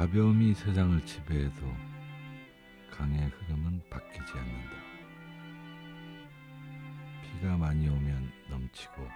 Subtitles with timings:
[0.00, 1.76] 가벼움이 세상을 지배해도
[2.90, 4.70] 강의 흐름은 바뀌지 않는다.
[7.22, 9.06] 비가 많이 오면 넘치고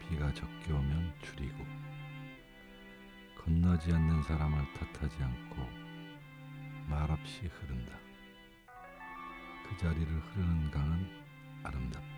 [0.00, 1.64] 비가 적게 오면 줄이고
[3.38, 5.66] 건너지 않는 사람을 탓하지 않고
[6.86, 7.96] 말없이 흐른다.
[9.66, 11.08] 그 자리를 흐르는 강은
[11.62, 12.09] 아름답다.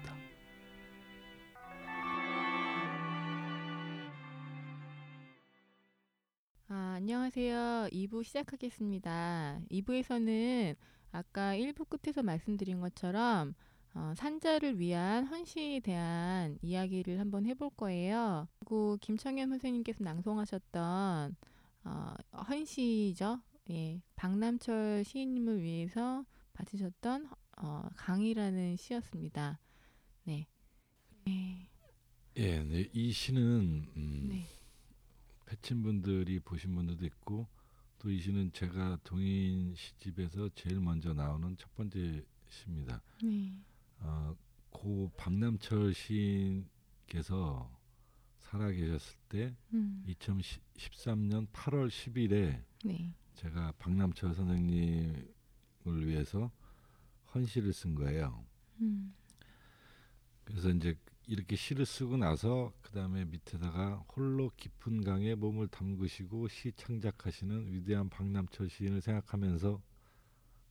[7.34, 7.88] 안녕하세요.
[7.92, 9.62] 2부 시작하겠습니다.
[9.70, 10.76] 2부에서는
[11.12, 13.54] 아까 1부 끝에서 말씀드린 것처럼
[13.94, 18.48] 어, 산자를 위한 헌신에 대한 이야기를 한번 해볼 거예요.
[18.58, 21.36] 그리고 김청현 선생님께서 낭송하셨던
[21.84, 22.14] 어,
[22.50, 23.40] 헌시죠.
[23.70, 27.30] 예, 박남철 시인님을 위해서 바치셨던
[27.62, 29.58] 어, 강이라는 시였습니다.
[30.24, 30.46] 네.
[31.24, 31.70] 네.
[32.36, 34.46] 예, 네, 이 시는 음, 네.
[35.52, 37.46] 패친 분들이 보신 분들도 있고
[37.98, 43.02] 또 이 시는 제가 동인 시집에서 제일 먼저 나오는 첫 번째 시입니다.
[43.22, 43.52] 네.
[44.00, 44.34] 어,
[44.70, 47.70] 고 박남철 시인께서
[48.38, 53.14] 살아계셨을 때 음, 2013년 8월 10일에 네.
[53.34, 56.50] 제가 박남철 선생님을 위해서
[57.34, 58.44] 헌시를 쓴 거예요.
[58.80, 59.14] 음,
[60.44, 60.96] 그래서 이제
[61.32, 68.10] 이렇게 시를 쓰고 나서 그 다음에 밑에다가 홀로 깊은 강에 몸을 담그시고 시 창작하시는 위대한
[68.10, 69.80] 박남철 시인을 생각하면서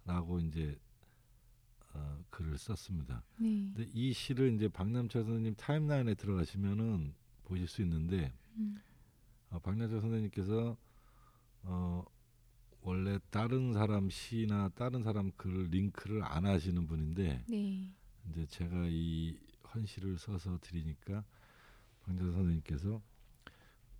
[0.06, 0.78] 라고 이제
[1.96, 3.24] 어, 글을 썼습니다.
[3.38, 3.72] 네.
[3.74, 8.80] 근데 이 시를 이제 박남철 선생님 타임라인에 들어가시면은 보실 수 있는데 음,
[9.50, 10.78] 어, 박남철 선생님께서
[11.64, 12.06] 어,
[12.84, 17.96] 원래 다른 사람 시나 다른 사람 글 링크를 안 하시는 분인데 네.
[18.30, 19.40] 이제 제가 이
[19.74, 21.24] 헌시를 써서 드리니까
[22.04, 23.02] 박재선 선생님께서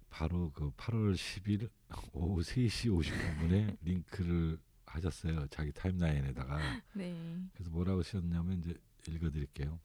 [0.10, 1.70] 바로 그 8월 10일
[2.14, 5.48] 오후 3시 59분에 링크를 하셨어요.
[5.48, 6.60] 자기 타임라인에다가.
[6.94, 7.16] 네.
[7.54, 8.74] 그래서 뭐라고 쓰셨냐면 이제
[9.08, 9.80] 읽어 드릴게요.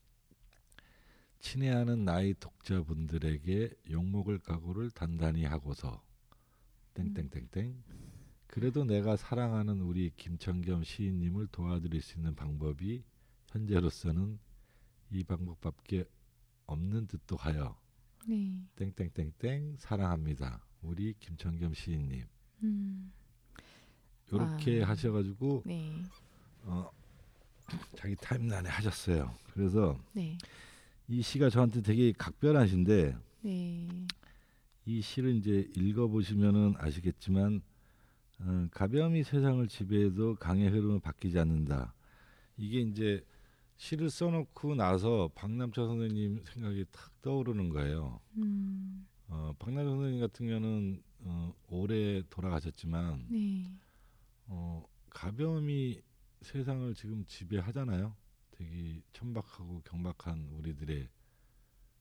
[1.39, 6.03] 친애하는 나의 독자분들에게 욕먹을 각오를 단단히 하고서
[6.95, 7.85] 땡땡땡땡
[8.49, 13.05] 그래도 내가 사랑하는 우리 김청겸 시인님을 도와드릴 수 있는 방법이
[13.51, 14.39] 현재로서는
[15.11, 16.05] 이 방법밖에
[16.67, 17.79] 없는 듯도 하여
[18.27, 18.61] 네.
[18.77, 20.65] 땡땡땡땡 사랑합니다.
[20.83, 22.25] 우리 김청겸 시인님
[22.63, 23.13] 음,
[24.31, 24.89] 이렇게 아.
[24.89, 26.03] 하셔가지고 네.
[26.65, 26.91] 어,
[27.97, 29.33] 자기 타임라인에 하셨어요.
[29.53, 30.37] 그래서 네.
[31.09, 33.89] 이 시가 저한테 되게 각별한 시인데 네.
[34.85, 37.63] 이 시를 이제 읽어보시면은 아시겠지만
[38.41, 41.95] 어, 가벼움이 세상을 지배해도 강의 흐름은 바뀌지 않는다.
[42.57, 43.25] 이게 이제
[43.77, 48.21] 시를 써놓고 나서 박남철 선생님 생각이 탁 떠오르는 거예요.
[48.37, 53.71] 음, 어, 박남철 선생님 같은 경우는 어, 올해 돌아가셨지만 네.
[54.47, 56.01] 어, 가벼움이
[56.43, 58.15] 세상을 지금 지배하잖아요.
[58.53, 61.09] 되게 천박하고 경박한 우리들의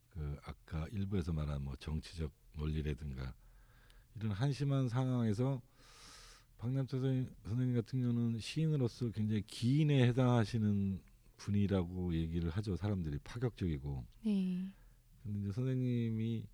[0.10, 3.34] 그 아까 일부에서 말한 뭐 정치적 논리라든가
[4.16, 5.62] 이런 한심한 상황에서
[6.58, 11.02] 박남철 선생님, 선생님 같은 경우는 시인으로서 굉장히 기인에 해당하시는
[11.38, 12.76] 분이라고 얘기를 하죠.
[12.76, 14.06] 사람들이 파격적이고.
[14.26, 14.70] 네.
[15.24, 16.48] 근데 이제 선생님이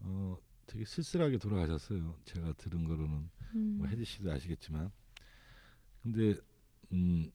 [0.00, 0.36] 어
[0.66, 2.18] 되게 쓸쓸하게 돌아가셨어요.
[2.24, 4.90] 제가 들은 거로는 음, 뭐 혜지 씨도 아시겠지만
[6.02, 6.34] 근데
[6.92, 7.30] 음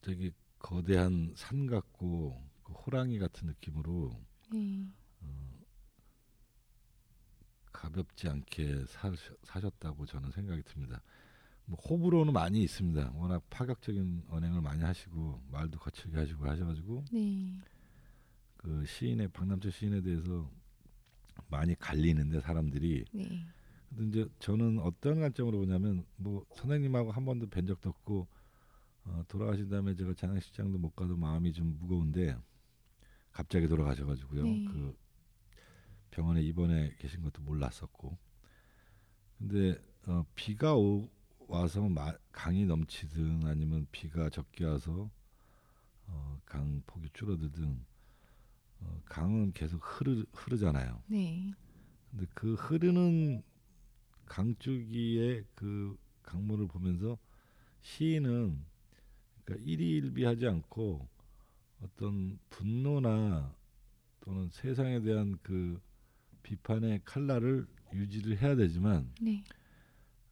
[0.00, 4.20] 되게 거대한 산 같고 그 호랑이 같은 느낌으로
[4.52, 4.86] 네.
[7.82, 9.12] 가볍지 않게 사,
[9.42, 11.02] 사셨다고 저는 생각이 듭니다.
[11.64, 13.12] 뭐 호불호는 많이 있습니다.
[13.14, 17.58] 워낙 파격적인 언행을 많이 하시고 말도 거칠게 하시고 하셔가지고 네.
[18.56, 20.50] 그 시인의 박남철 시인에 대해서
[21.48, 23.44] 많이 갈리는데 사람들이 네.
[23.88, 28.26] 근데 이제 저는 어떤 관점으로 보냐면 뭐 선생님하고 한 번도 뵌 적도 없고
[29.04, 32.36] 어, 돌아가신 다음에 제가 장례식장도 못 가도 마음이 좀 무거운데
[33.32, 34.44] 갑자기 돌아가셔가지고요.
[34.44, 34.64] 네.
[34.66, 34.96] 그
[36.10, 38.16] 병원에 입원해 계신 것도 몰랐었고
[39.38, 39.76] 근데
[40.06, 41.10] 어, 비가 오,
[41.52, 45.10] 와서 마, 강이 넘치든 아니면 비가 적게 와서
[46.06, 47.84] 어, 강 폭이 줄어들든
[48.80, 51.02] 어, 강은 계속 흐르, 흐르잖아요.
[51.08, 51.52] 네.
[52.10, 53.42] 근데 그 흐르는
[54.24, 57.18] 강줄기의 그 강물을 보면서
[57.82, 58.64] 시인은
[59.44, 61.06] 그러니까 일희일비하지 않고
[61.82, 63.54] 어떤 분노나
[64.20, 65.78] 또는 세상에 대한 그
[66.44, 69.44] 비판의 칼날을 유지를 해야 되지만 네.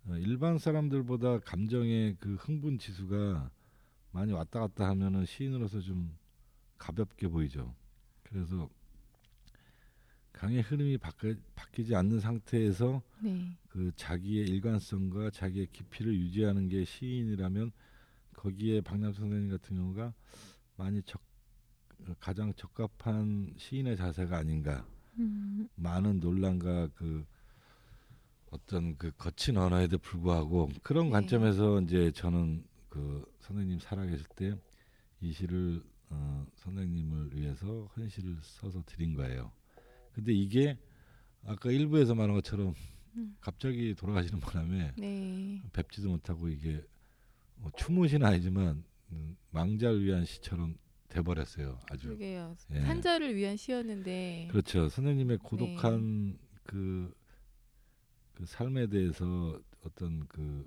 [0.07, 3.51] 어, 일반 사람들보다 감정의 그 흥분 지수가
[4.13, 6.17] 많이 왔다 갔다 하면은 시인으로서 좀
[6.79, 7.75] 가볍게 보이죠.
[8.23, 8.69] 그래서
[10.33, 13.57] 강의 흐름이 바뀌, 바뀌지 않는 상태에서 네.
[13.69, 17.73] 그 자기의 일관성과 자기의 깊이를 유지하는 게 시인이라면
[18.35, 20.15] 거기에 박남 선생님 같은 경우가
[20.77, 21.21] 많이 적,
[22.19, 24.87] 가장 적합한 시인의 자세가 아닌가.
[25.19, 27.27] 음, 많은 논란과 그
[28.51, 31.11] 어떤 그 거친 언어에도 불구하고 그런 네.
[31.13, 34.55] 관점에서 이제 저는 그 선생님 살아계실 때
[35.21, 39.53] 이 시를 어, 선생님을 위해서 헌 시를 써서 드린 거예요.
[40.13, 40.79] 근데 이게
[41.45, 42.75] 아까 일부에서 말한 것처럼
[43.17, 43.37] 음.
[43.41, 45.63] 갑자기 돌아가시는 바람에 네.
[45.73, 46.83] 뵙지도 못하고 이게
[47.57, 48.83] 뭐 추모시는 아니지만
[49.13, 50.77] 음, 망자를 위한 시처럼
[51.09, 51.79] 돼버렸어요.
[51.91, 52.57] 아주 그게요.
[52.73, 52.81] 예.
[52.81, 54.49] 산자를 위한 시였는데.
[54.51, 54.89] 그렇죠.
[54.89, 55.43] 선생님의 네.
[55.43, 57.13] 고독한 그,
[58.41, 60.67] 그 삶에 대해서 어떤 그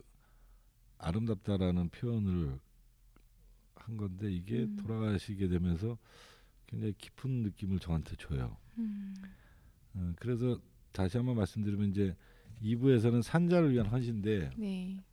[0.99, 2.59] 아름답다라는 표현을
[3.73, 4.77] 한 건데 이게 음.
[4.77, 5.97] 돌아가시게 되면서
[6.67, 8.55] 굉장히 깊은 느낌을 저한테 줘요.
[8.77, 9.15] 음,
[9.95, 10.61] 어, 그래서
[10.91, 12.15] 다시 한번 말씀드리면 이제
[12.61, 15.03] 2부에서는 산자를 위한 헌신인데 네.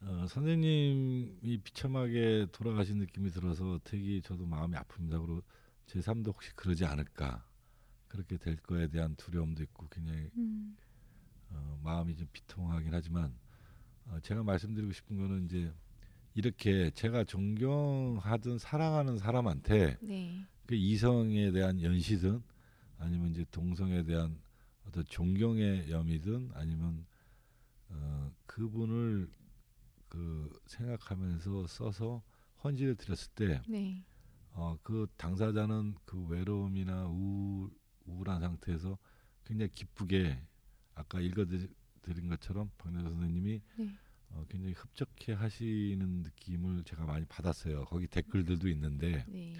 [0.00, 5.20] 어, 선생님이 비참하게 돌아가신 느낌이 들어서 되게 저도 마음이 아픕니다.
[5.20, 5.42] 그리고
[5.86, 7.46] 제 삶도 혹시 그러지 않을까
[8.08, 10.74] 그렇게 될 거에 대한 두려움도 있고 굉장히 음,
[11.54, 13.34] 어, 마음이 좀 비통하긴 하지만
[14.06, 15.72] 어, 제가 말씀드리고 싶은 거는 이제
[16.34, 20.44] 이렇게 제가 존경하든 사랑하는 사람한테 네.
[20.66, 22.42] 그 이성에 대한 연시든
[22.98, 24.40] 아니면 이제 동성에 대한
[24.86, 27.06] 어떤 존경의 염이든 아니면
[27.88, 29.30] 어, 그분을
[30.08, 32.22] 그 생각하면서 써서
[32.62, 34.04] 헌지를 드렸을 때 네.
[34.52, 37.70] 어, 그 당사자는 그 외로움이나 우울,
[38.06, 38.96] 우울한 상태에서
[39.44, 40.40] 굉장히 기쁘게
[40.94, 43.98] 아까 읽어드린 것처럼 박래서 선생님이 네.
[44.30, 47.84] 어, 굉장히 흡족해 하시는 느낌을 제가 많이 받았어요.
[47.84, 49.54] 거기 댓글들도 있는데 네.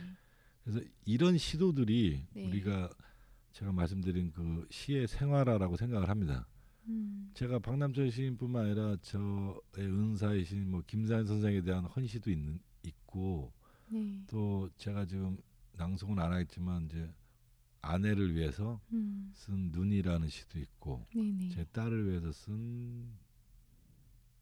[0.63, 2.47] 그래서 이런 시도들이 네.
[2.47, 2.91] 우리가
[3.53, 6.47] 제가 말씀드린 그 시의 생활화라고 생각을 합니다.
[6.87, 13.53] 음, 제가 박남철 시인뿐만 아니라 저의 은사이신 뭐 김사현 선생에 대한 헌시도 있는 있고
[13.89, 14.23] 네.
[14.29, 15.39] 또 제가 지금
[15.77, 17.11] 낭송은 안 하겠지만 이제
[17.93, 21.49] 아내를 위해서 음, 쓴 눈이라는 시도 있고 네네.
[21.51, 23.09] 제 딸을 위해서 쓴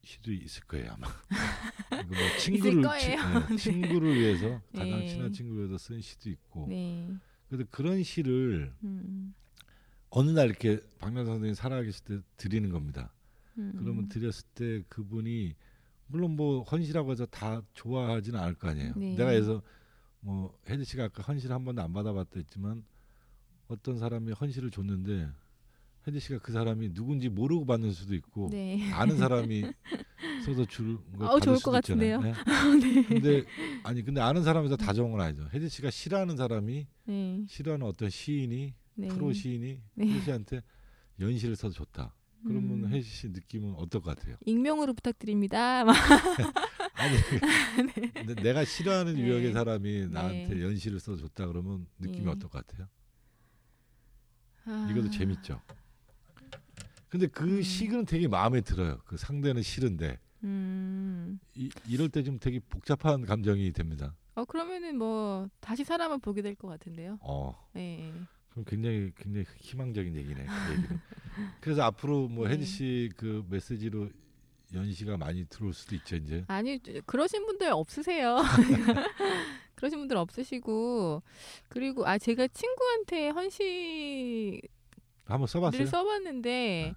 [0.04, 1.06] 시도 있을 거예요 아마.
[2.08, 2.98] 뭐 친구를 거예요.
[2.98, 3.12] 치-
[3.50, 5.08] 네, 친구를 위해서 가장 네.
[5.08, 6.66] 친한 친구를 위해서 쓴 시도 있고.
[6.68, 7.08] 네.
[7.48, 9.34] 그래서 그런 시를 음,
[10.10, 13.12] 어느 날 이렇게 박명 선생님 살아계실 때 드리는 겁니다.
[13.58, 15.54] 음, 그러면 드렸을 때 그분이
[16.08, 18.94] 물론 뭐 헌시라고 해서 다 좋아하지는 않을 거 아니에요.
[18.96, 19.14] 네.
[19.14, 19.62] 내가 해서
[20.20, 22.84] 뭐 혜지 씨가 아까 헌시를 한 번도 안 받아봤다 했지만
[23.72, 25.28] 어떤 사람이 헌시를 줬는데
[26.06, 28.90] 혜지 씨가 그 사람이 누군지 모르고 받는 수도 있고 네.
[28.92, 29.64] 아는 사람이
[30.44, 32.20] 써서 줄걸 아우, 받을 수도 것 있잖아요.
[32.20, 32.34] 같은데요.
[32.82, 33.02] 네.
[33.08, 33.44] 근데
[33.84, 35.48] 아니 근데 아는 사람에서 다 좋은 건 아니죠.
[35.54, 37.44] 혜지 씨가 싫어하는 사람이 네.
[37.48, 39.08] 싫어하는 어떤 시인이 네.
[39.08, 40.06] 프로 시인이 네.
[40.06, 40.62] 혜지 씨한테
[41.20, 42.14] 연시를 써서 줬다.
[42.44, 42.88] 그러면 음.
[42.92, 44.36] 혜지 씨 느낌은 어떨 것 같아요?
[44.44, 45.84] 익명으로 부탁드립니다.
[45.86, 45.94] 막,
[46.94, 47.16] 아니
[48.12, 49.20] 근데 내가 싫어하는 네.
[49.20, 50.62] 유형의 사람이 나한테 네.
[50.62, 52.30] 연시를 써서 줬다 그러면 느낌이 네.
[52.32, 52.88] 어떨 것 같아요?
[54.64, 55.60] 아, 이것도 재밌죠.
[57.08, 57.62] 근데 그 음.
[57.62, 58.98] 시는 되게 마음에 들어요.
[59.04, 61.38] 그 상대는 싫은데 음.
[61.54, 64.14] 이, 이럴 때 좀 되게 복잡한 감정이 됩니다.
[64.34, 67.18] 어 그러면은 뭐 다시 사람을 보게 될 것 같은데요.
[67.20, 68.12] 어, 네.
[68.50, 70.46] 그럼 굉장히 굉장히 희망적인 얘기네.
[70.46, 70.98] 그.
[71.60, 72.54] 그래서 앞으로 뭐 네.
[72.54, 74.08] 혜지 씨 그 메시지로
[74.72, 76.44] 연시가 많이 들어올 수도 있죠 이제.
[76.48, 78.38] 아니 그러신 분들 없으세요.
[79.82, 81.22] 그러신 분들 없으시고
[81.68, 84.60] 그리고 아 제가 친구한테 헌시를
[85.24, 85.86] 한번 써봤어요?
[85.86, 86.94] 써봤는데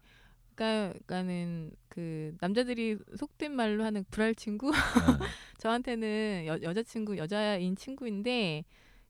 [0.53, 4.77] 그러니까 그러니까는 그 남자들이 속된 말로 하는 불알 친구 네.
[5.57, 8.63] 저한테는 여, 여자친구 여자인 친구인데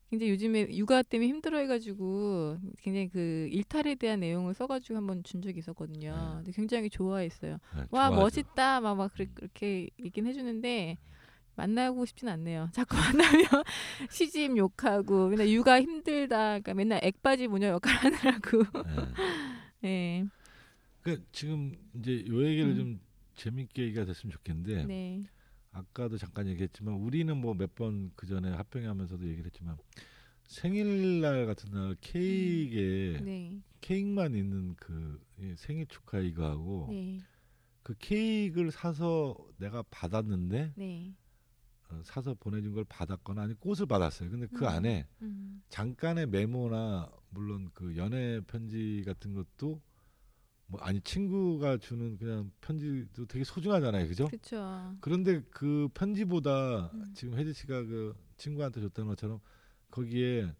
[0.08, 6.14] 굉장히 요즘에 육아 때문에 힘들어해가지고 굉장히 그 일탈에 대한 내용을 써가지고 한번 준 적이 있었거든요.
[6.14, 6.36] 네.
[6.36, 7.58] 근데 굉장히 좋아했어요.
[7.74, 8.14] 네, 와 좋아하죠.
[8.14, 10.96] 멋있다 막 막 그렇게, 그렇게 얘긴 해주는데
[11.56, 12.68] 만나고 싶진 않네요.
[12.72, 13.46] 자꾸 만나면
[14.10, 16.60] 시집 욕하고 맨날 육아 힘들다.
[16.60, 18.62] 그러니까 맨날 액바지 모녀 역할 하느라고.
[18.84, 19.06] 네.
[19.80, 20.26] 네.
[21.02, 22.76] 그 지금 이제 요 얘기를 음.
[22.76, 23.00] 좀
[23.36, 25.22] 재밌게 얘기가 됐으면 좋겠는데 네.
[25.72, 29.76] 아까도 잠깐 얘기했지만 우리는 뭐 몇 번 그 전에 합병하면서도 얘기를 했지만
[30.46, 33.60] 생일날 같은 날 케이크에 네.
[33.80, 37.18] 케이크만 있는 그이 생일 축하 이거하고 네.
[37.82, 41.14] 그 케이크를 사서 내가 받았는데 네.
[41.88, 44.30] 어, 사서 보내준 걸 받았거나 아니 꽃을 받았어요.
[44.30, 44.68] 근데 그 음.
[44.68, 45.62] 안에 음.
[45.68, 49.80] 잠깐의 메모나 물론 그 연애 편지 같은 것도
[50.68, 54.26] 뭐 아니 친구가 주는 그냥 편지도 되게 소중하잖아요, 그죠?
[54.26, 54.96] 그렇죠.
[55.00, 57.12] 그런데 그 편지보다 음.
[57.14, 59.40] 지금 혜지 씨가 그 친구한테 줬다는 것처럼
[59.90, 60.52] 거기에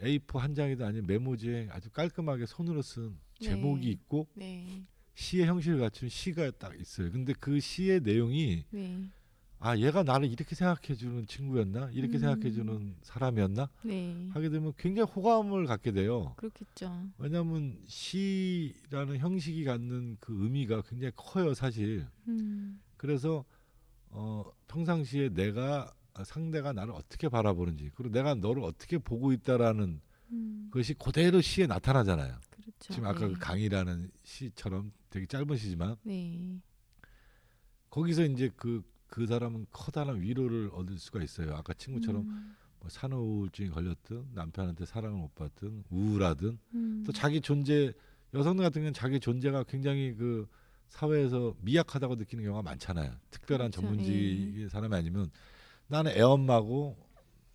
[0.00, 3.90] A4 한 장이도 아닌 메모지에 아주 깔끔하게 손으로 쓴 제목이 네.
[3.90, 4.86] 있고 네.
[5.14, 7.10] 시의 형식을 갖춘 시가 딱 있어요.
[7.10, 9.10] 근데 그 시의 내용이 네.
[9.62, 12.20] 아 얘가 나를 이렇게 생각해 주는 친구였나 이렇게 음.
[12.20, 14.30] 생각해 주는 사람이었나 네.
[14.32, 16.32] 하게 되면 굉장히 호감을 갖게 돼요.
[16.36, 17.08] 그렇겠죠.
[17.18, 22.06] 왜냐하면 시라는 형식이 갖는 그 의미가 굉장히 커요 사실.
[22.26, 22.80] 음.
[22.96, 23.44] 그래서
[24.08, 25.92] 어, 평상시에 내가
[26.24, 30.00] 상대가 나를 어떻게 바라보는지 그리고 내가 너를 어떻게 보고 있다라는
[30.32, 30.70] 음.
[30.72, 32.34] 것이 그대로 시에 나타나잖아요.
[32.50, 32.94] 그렇죠.
[32.94, 33.34] 지금 아까 네.
[33.34, 36.62] 그 강이라는 시처럼 되게 짧은 시지만 네.
[37.90, 41.54] 거기서 이제 그 그 사람은 커다란 위로를 얻을 수가 있어요.
[41.54, 42.56] 아까 친구처럼 음.
[42.78, 47.02] 뭐 산후우울증이 걸렸든 남편한테 사랑을 못 받든 우울하든 음.
[47.04, 47.92] 또 자기 존재
[48.32, 50.48] 여성들 같은 경우는 자기 존재가 굉장히 그
[50.88, 53.12] 사회에서 미약하다고 느끼는 경우가 많잖아요.
[53.30, 53.82] 특별한 그렇죠.
[53.82, 55.30] 전문직의 사람이 아니면
[55.88, 56.96] 나는 애엄마고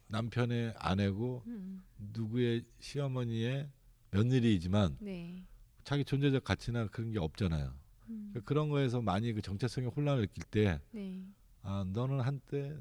[0.08, 1.84] 남편의 아내고 음.
[2.14, 3.70] 누구의 시어머니의
[4.12, 5.44] 며느리이지만 네.
[5.84, 7.74] 자기 존재적 가치나 그런 게 없잖아요.
[8.10, 8.34] 음.
[8.46, 11.26] 그런 거에서 많이 그 정체성의 혼란을 느낄 때 네.
[11.68, 12.80] 아, 너는 한때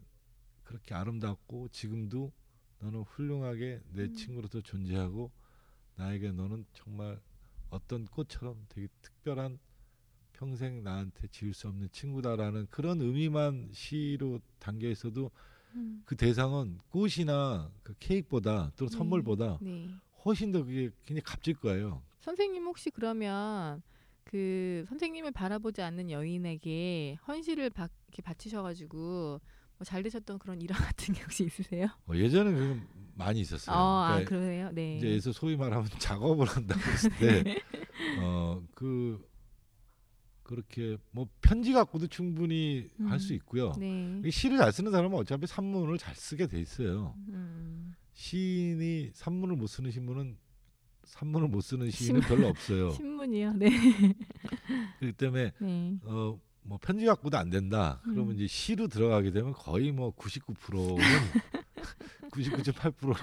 [0.63, 2.31] 그렇게 아름답고 지금도
[2.81, 4.15] 너는 훌륭하게 내 음.
[4.15, 5.31] 친구로서 존재하고
[5.97, 7.19] 나에게 너는 정말
[7.71, 9.59] 어떤 꽃처럼 되게 특별한
[10.35, 15.31] 평생 나한테 지울 수 없는 친구다라는 그런 의미만 시로 담겨 있어도
[15.75, 16.03] 음.
[16.05, 18.99] 그 대상은 꽃이나 그 케이크보다 또는 네.
[18.99, 19.89] 선물보다 네.
[20.27, 22.03] 훨씬 더 그게 굉장히 값질 거예요.
[22.21, 23.83] 선생님 혹시 그러면
[24.25, 29.41] 그 선생님을 바라보지 않는 여인에게 헌신을 바, 이렇게 바치셔가지고
[29.79, 31.89] 뭐 잘 되셨던 그런 일화 같은 게 혹시 있으세요?
[32.07, 33.77] 어, 예전에 그런 많이 있었어요.
[33.77, 34.71] 어, 아 그러니까 그러세요?
[34.73, 34.97] 네.
[34.97, 37.63] 이제 에서 소위 말하면 작업을 한다고 했을 때,
[38.21, 39.25] 어, 그,
[40.43, 43.37] 그렇게 뭐 편지 갖고도 충분히 할수 음.
[43.37, 43.73] 있고요.
[43.79, 44.21] 네.
[44.25, 47.15] 이 시를 잘 쓰는 사람은 어차피 산문을 잘 쓰게 돼 있어요.
[47.29, 47.95] 음.
[48.13, 50.37] 시인이 산문을 못 쓰는 신문은
[51.07, 52.91] 산문을 못 쓰는 시인은 별로 없어요.
[52.93, 53.53] 신문이요.
[53.55, 53.69] 네.
[54.99, 55.99] 그렇기 때문에 네.
[56.05, 58.01] 어, 뭐 편지 갖고도 안 된다.
[58.05, 58.35] 그러면 음.
[58.35, 60.97] 이제 시로 들어가게 되면 거의 뭐 99%는
[62.31, 63.15] 99.8%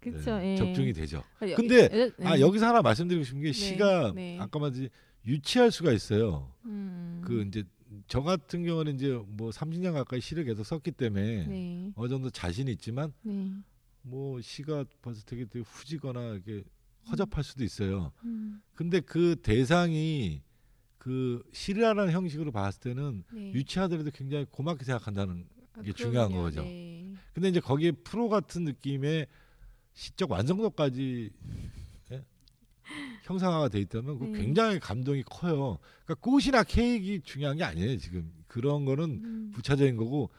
[0.00, 0.38] 그렇죠.
[0.38, 0.56] 네, 예.
[0.56, 1.24] 적중이 되죠.
[1.40, 2.40] 아, 여- 근데 아 네.
[2.40, 4.38] 여기서 하나 말씀드리고 싶은 게 네, 시가 네.
[4.40, 4.90] 아까 말했지
[5.26, 6.52] 유치할 수가 있어요.
[6.66, 7.20] 음.
[7.24, 7.64] 그 이제
[8.06, 11.92] 저 같은 경우는 이제 뭐 30년 가까이 시를 계속 썼기 때문에 네.
[11.96, 13.50] 어느 정도 자신이 있지만 네.
[14.02, 16.62] 뭐 시가 벌써 되게, 되게 후지거나 이렇게
[17.10, 18.12] 허접할 수도 있어요.
[18.24, 18.60] 음.
[18.74, 20.42] 근데 그 대상이
[20.98, 23.52] 그 시라는 형식으로 봤을 때는 네.
[23.52, 26.44] 유치하더라도 굉장히 고맙게 생각한다는 아, 이게 중요한 그럼요.
[26.44, 26.62] 거죠.
[26.62, 27.14] 네.
[27.32, 29.26] 근데 이제 거기에 프로 같은 느낌의
[29.94, 31.30] 시적 완성도까지
[32.12, 32.24] 예?
[33.24, 34.40] 형상화가 돼 있다면 그 네.
[34.40, 35.78] 굉장히 감동이 커요.
[36.04, 37.96] 그러니까 꽃이나 케이크 중요한 게 아니에요.
[37.98, 39.50] 지금 그런 거는 음.
[39.54, 40.30] 부차적인 거고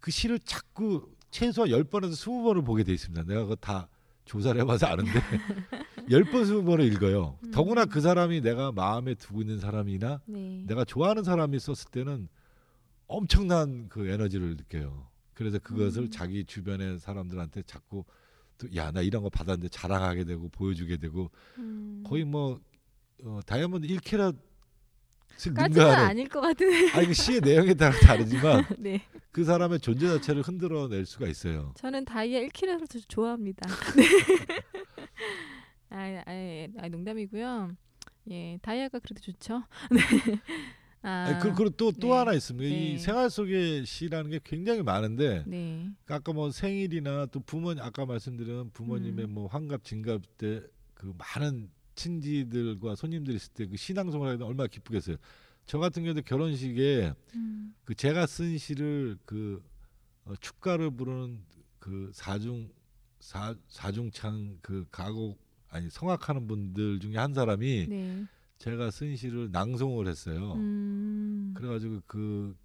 [0.00, 3.24] 그 시를 자꾸 최소한 10번에서 20번을 보게 돼 있습니다.
[3.24, 3.88] 내가 그거 다
[4.24, 5.10] 조사를 해봐서 아는데
[6.08, 7.38] 10번, 20번을 읽어요.
[7.44, 7.50] 음.
[7.50, 10.64] 더구나 그 사람이 내가 마음에 두고 있는 사람이나 네.
[10.66, 12.28] 내가 좋아하는 사람이 썼을 때는
[13.06, 15.08] 엄청난 그 에너지를 느껴요.
[15.34, 16.10] 그래서 그것을 음.
[16.10, 18.04] 자기 주변의 사람들한테 자꾸
[18.74, 22.02] 야 나 이런 거 받았는데 자랑하게 되고 보여주게 되고 음.
[22.06, 22.60] 거의 뭐
[23.22, 24.34] 어, 다이아몬드 1캐럿을
[25.54, 26.90] 까지는 아닐 것 같은데.
[26.92, 29.02] 아니 그 시의 내용에 따라 다르지만 네.
[29.30, 31.72] 그 사람의 존재 자체를 흔들어낼 수가 있어요.
[31.76, 33.68] 저는 다이아 1킬을 좋아합니다.
[33.96, 34.04] 네.
[35.90, 36.68] 아, 아, 예.
[36.78, 37.76] 아, 농담이고요.
[38.30, 39.62] 예, 다이아가 그래도 좋죠.
[39.90, 40.00] 네.
[41.02, 42.12] 아, 그, 그리고 또또 네.
[42.12, 42.68] 하나 있습니다.
[42.68, 42.92] 네.
[42.92, 45.88] 이 생활 속의 시라는 게 굉장히 많은데 네.
[46.08, 49.34] 아까 뭐 생일이나 또 부모님 아까 말씀드린 부모님의 음.
[49.34, 50.62] 뭐 환갑 진갑 때
[50.98, 55.16] 그 많은 친지들과 손님들이 있을 때그 시낭송을 하게 되면 얼마나 기쁘겠어요.
[55.64, 57.74] 저 같은 경우도 결혼식에 음.
[57.84, 59.62] 그 제가 쓴 시를 그
[60.24, 61.40] 어, 축가를 부르는
[61.78, 62.70] 그 사중
[63.20, 65.38] 사 사중창 그 가곡
[65.70, 68.24] 아니 성악하는 분들 중에 한 사람이 네.
[68.58, 70.54] 제가 쓴 시를 낭송을 했어요.
[70.54, 71.52] 음.
[71.56, 72.56] 그래가지고 그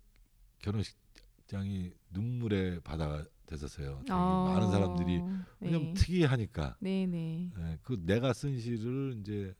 [0.59, 4.01] 결혼식장이 눈물의 바다가 됐었어요.
[4.09, 5.21] 아, 많은 사람들이
[5.59, 5.93] 왜냐면 네.
[5.93, 6.77] 특이하니까.
[6.79, 7.51] 네, 네.
[7.57, 9.53] 예, 그 내가 쓴 시를 이제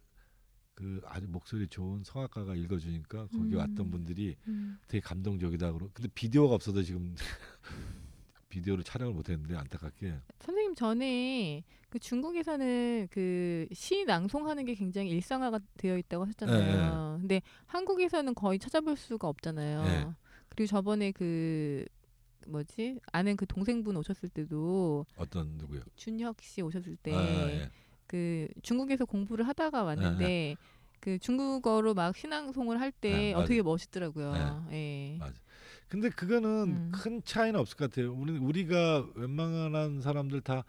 [0.74, 3.58] 그 아주 목소리 좋은 성악가가 읽어주니까 거기 음.
[3.58, 4.80] 왔던 분들이 음.
[4.88, 5.90] 되게 감동적이다 그러.
[5.94, 7.16] 근데 비디오가 없어서 지금
[8.54, 10.14] 비디오를 촬영을 못했는데 안타깝게.
[10.40, 17.18] 선생님 전에 그 중국에서는 그 시 낭송하는 게 굉장히 일상화가 되어 있다고 하셨잖아요.
[17.22, 19.84] 근데 한국에서는 거의 찾아볼 수가 없잖아요.
[19.84, 20.08] 네.
[20.50, 21.84] 그리고 저번에 그
[22.48, 25.82] 뭐지 아는 그 동생분 오셨을 때도 어떤 누구요?
[25.96, 27.70] 준혁 씨 오셨을 때 아, 예.
[28.06, 30.56] 그 중국에서 공부를 하다가 왔는데
[31.00, 33.46] 그 중국어로 막 신앙송을 할때 네, 어.
[33.46, 34.68] 되게 멋있더라고요.
[34.72, 35.18] 예.
[35.20, 35.34] 맞아.
[35.94, 36.92] 근데 그거는 음.
[36.92, 38.16] 큰 차이는 없을 것 같아요.
[38.16, 40.64] 우리 우리가 웬만한 사람들 다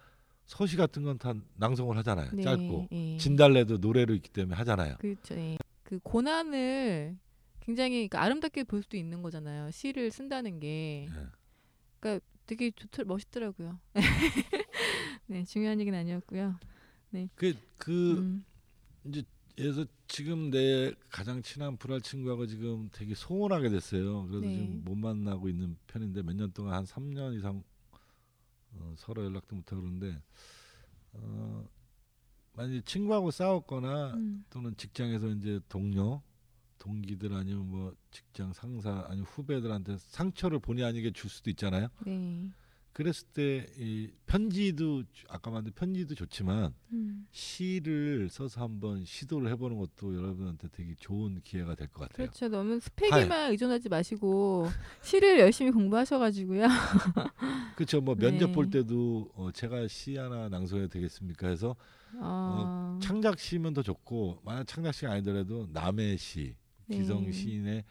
[0.45, 2.29] 서시 같은 건 다 낭송을 하잖아요.
[2.35, 3.17] 네, 짧고 예.
[3.17, 4.97] 진달래도 노래로 있기 때문에 하잖아요.
[4.99, 5.35] 그렇죠.
[5.37, 5.57] 예.
[5.83, 7.17] 그 고난을
[7.61, 9.71] 굉장히 그러니까 아름답게 볼 수도 있는 거잖아요.
[9.71, 11.09] 시를 쓴다는 게
[12.05, 12.21] 예.
[12.45, 13.81] 되게 좋더 멋있더라고요.
[15.25, 16.57] 네, 중요한 얘기는 아니었고요.
[17.35, 18.45] 그, 그 음,
[19.07, 19.23] 이제
[19.57, 24.27] 그래서 지금 내 가장 친한 불알 친구하고 지금 되게 소원하게 됐어요.
[24.27, 24.53] 그래서 네.
[24.53, 27.63] 지금 못 만나고 있는 편인데 몇 년 동안 한 3년 이상
[28.73, 30.21] 어, 서로 연락도 못 하고 그러는데
[31.13, 31.69] 어,
[32.55, 36.21] 만약 친구하고 싸웠거나 음, 또는 직장에서 이제 동료,
[36.79, 41.89] 동기들 아니면 뭐 직장 상사 아니면 후배들한테 상처를 본의 아니게 줄 수도 있잖아요.
[42.05, 42.51] 네.
[42.95, 50.15] 그랬을 때 이 편지도 아까 말한 편지도 좋지만 음, 시를 써서 한번 시도를 해보는 것도
[50.15, 52.29] 여러분한테 되게 좋은 기회가 될 것 같아요.
[52.29, 52.49] 그렇죠.
[52.49, 54.69] 너무 스펙에만 의존하지 마시고
[55.03, 56.67] 시를 열심히 공부하셔가지고요.
[57.77, 58.01] 그렇죠.
[58.01, 58.53] 뭐 면접 네.
[58.53, 61.77] 볼 때도 어, 제가 시 하나 낭송해도 되겠습니까 해서
[62.17, 66.55] 어, 창작 시면 더 좋고 만약 창작 시가 아니더라도 남의 시,
[66.87, 66.99] 네.
[66.99, 67.85] 기성 시인의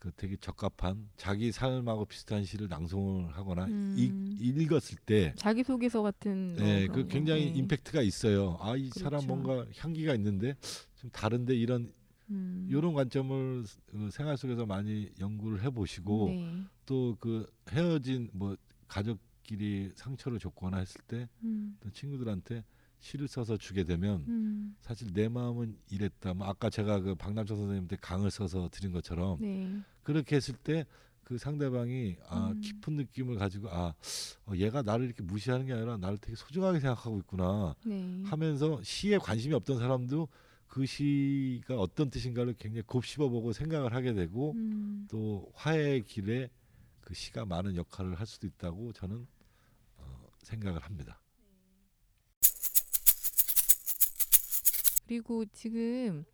[0.00, 3.94] 그 되게 적합한 자기 삶하고 비슷한 시를 낭송을 하거나 음.
[3.98, 7.08] 읽, 읽었을 때 자기 소개서 같은 뭐 네, 그 거.
[7.08, 7.58] 굉장히 네.
[7.58, 8.56] 임팩트가 있어요.
[8.60, 9.26] 아, 이 사람 그렇죠.
[9.26, 10.56] 뭔가 향기가 있는데
[10.96, 11.92] 좀 다른데 이런
[12.30, 16.64] 음, 이런 관점을 어, 생활 속에서 많이 연구를 해 보시고 네.
[16.86, 18.56] 또그 헤어진 뭐
[18.88, 22.64] 가족끼리 상처를 줬거나 했을 때 음, 또 친구들한테
[23.00, 26.34] 시를 써서 주게 되면 음, 사실 내 마음은 이랬다.
[26.34, 29.80] 뭐 아까 제가 그 박남철 선생님한테 강을 써서 드린 것처럼 네.
[30.02, 30.84] 그렇게 했을 때
[31.30, 32.60] 그 상대방이 아 음.
[32.60, 33.94] 깊은 느낌을 가지고 아
[34.46, 38.20] 어, 얘가 나를 이렇게 무시하는 게 아니라 나를 되게 소중하게 생각하고 있구나 네.
[38.24, 40.26] 하면서 시에 관심이 없던 사람도
[40.66, 46.50] 그 시가 어떤 뜻인가를 굉장히 곱씹어보고 생각을 하게 되고 음, 또 화해의 길에
[47.00, 49.24] 그 시가 많은 역할을 할 수도 있다고 저는
[49.98, 51.20] 어, 생각을 합니다.
[55.10, 56.24] 그리고 지금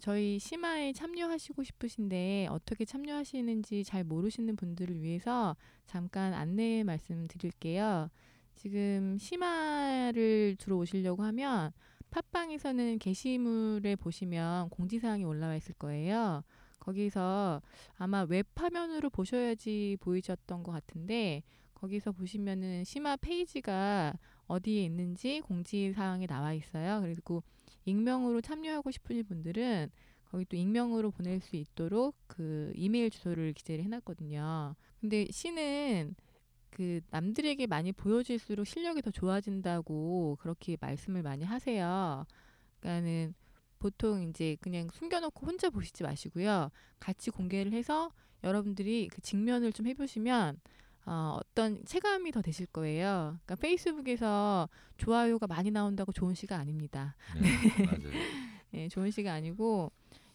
[0.00, 5.54] 저희 심화에 참여하시고 싶으신데 어떻게 참여하시는지 잘 모르시는 분들을 위해서
[5.86, 8.10] 잠깐 안내 말씀 드릴게요.
[8.56, 11.70] 지금 심화를 들어오시려고 하면
[12.10, 16.42] 팟빵에서는 게시물에 보시면 공지사항이 올라와 있을 거예요.
[16.80, 17.62] 거기서
[17.94, 21.44] 아마 웹 화면으로 보셔야지 보이셨던 것 같은데
[21.74, 24.14] 거기서 보시면은 심화 페이지가
[24.48, 27.00] 어디에 있는지 공지사항이 나와 있어요.
[27.00, 27.44] 그리고
[27.84, 29.90] 익명으로 참여하고 싶으신 분들은
[30.24, 34.74] 거기 또 익명으로 보낼 수 있도록 그 이메일 주소를 기재를 해놨거든요.
[35.00, 36.14] 근데 시는
[36.70, 42.26] 그 남들에게 많이 보여질수록 실력이 더 좋아진다고 그렇게 말씀을 많이 하세요.
[42.80, 43.34] 그러니까는
[43.78, 46.70] 보통 이제 그냥 숨겨놓고 혼자 보시지 마시고요.
[46.98, 48.10] 같이 공개를 해서
[48.42, 50.58] 여러분들이 그 직면을 좀 해보시면
[51.06, 53.38] 어, 어떤 체감이 더 되실 거예요.
[53.44, 57.16] 그러니까 페이스북에서 좋아요가 많이 나온다고 좋은 시가 아닙니다.
[57.40, 58.10] 네, 맞아요.
[58.74, 59.92] 예, 좋은 시가 아니고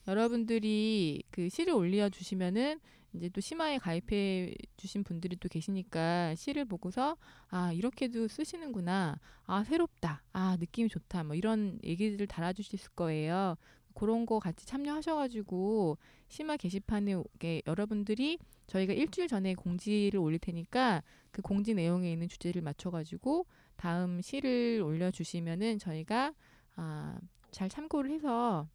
[0.08, 2.80] 여러분들이 그 시를 올려 주시면은
[3.14, 7.18] 이제 또 심화에 가입해 주신 분들이 또 계시니까 시를 보고서
[7.50, 13.56] 아 이렇게도 쓰시는구나 아 새롭다 아 느낌이 좋다 뭐 이런 얘기들을 달아주실 거예요
[14.00, 15.98] 그런 거 같이 참여하셔가지고
[16.30, 17.22] 심화 게시판에
[17.68, 24.82] 여러분들이 저희가 일주일 전에 공지를 올릴 테니까 그 공지 내용에 있는 주제를 맞춰가지고 다음 시를
[24.86, 26.34] 올려주시면은 저희가
[26.78, 27.20] 아,
[27.52, 28.70] 잘 참고를 해서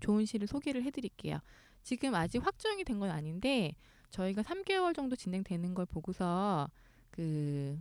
[0.00, 1.38] 좋은 시를 소개를 해드릴게요.
[1.84, 3.76] 지금 아직 확정이 된 건 아닌데
[4.10, 6.68] 저희가 3개월 정도 진행되는 걸 보고서
[7.12, 7.78] 그,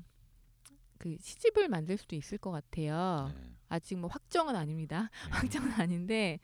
[1.02, 3.34] 그 시집을 만들 수도 있을 것 같아요.
[3.36, 3.52] 네.
[3.70, 5.10] 아직 뭐 확정은 아닙니다.
[5.26, 5.32] 네.
[5.32, 6.40] 확정은 아닌데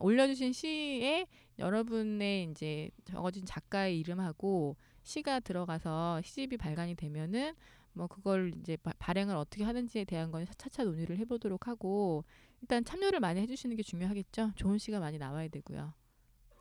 [0.00, 1.26] 올려주신 시에
[1.58, 7.54] 여러분의 이제 적어진 작가의 이름하고 시가 들어가서 시집이 발간이 되면은
[7.94, 12.24] 뭐 그걸 이제 바- 발행을 어떻게 하는지에 대한 건 차차 논의를 해보도록 하고
[12.60, 14.52] 일단 참여를 많이 해주시는 게 중요하겠죠.
[14.56, 15.94] 좋은 시가 많이 나와야 되고요.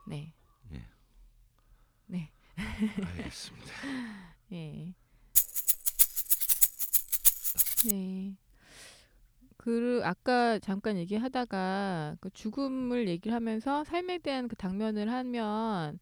[0.08, 0.34] 네,
[0.72, 0.86] 예.
[2.06, 2.32] 네.
[2.56, 3.68] 알겠습니다.
[4.54, 4.94] 예.
[7.90, 8.36] 네.
[9.58, 16.00] 그 아까 잠깐 얘기하다가 그 죽음을 얘기를 하면서 삶에 대한 그 당면을 하면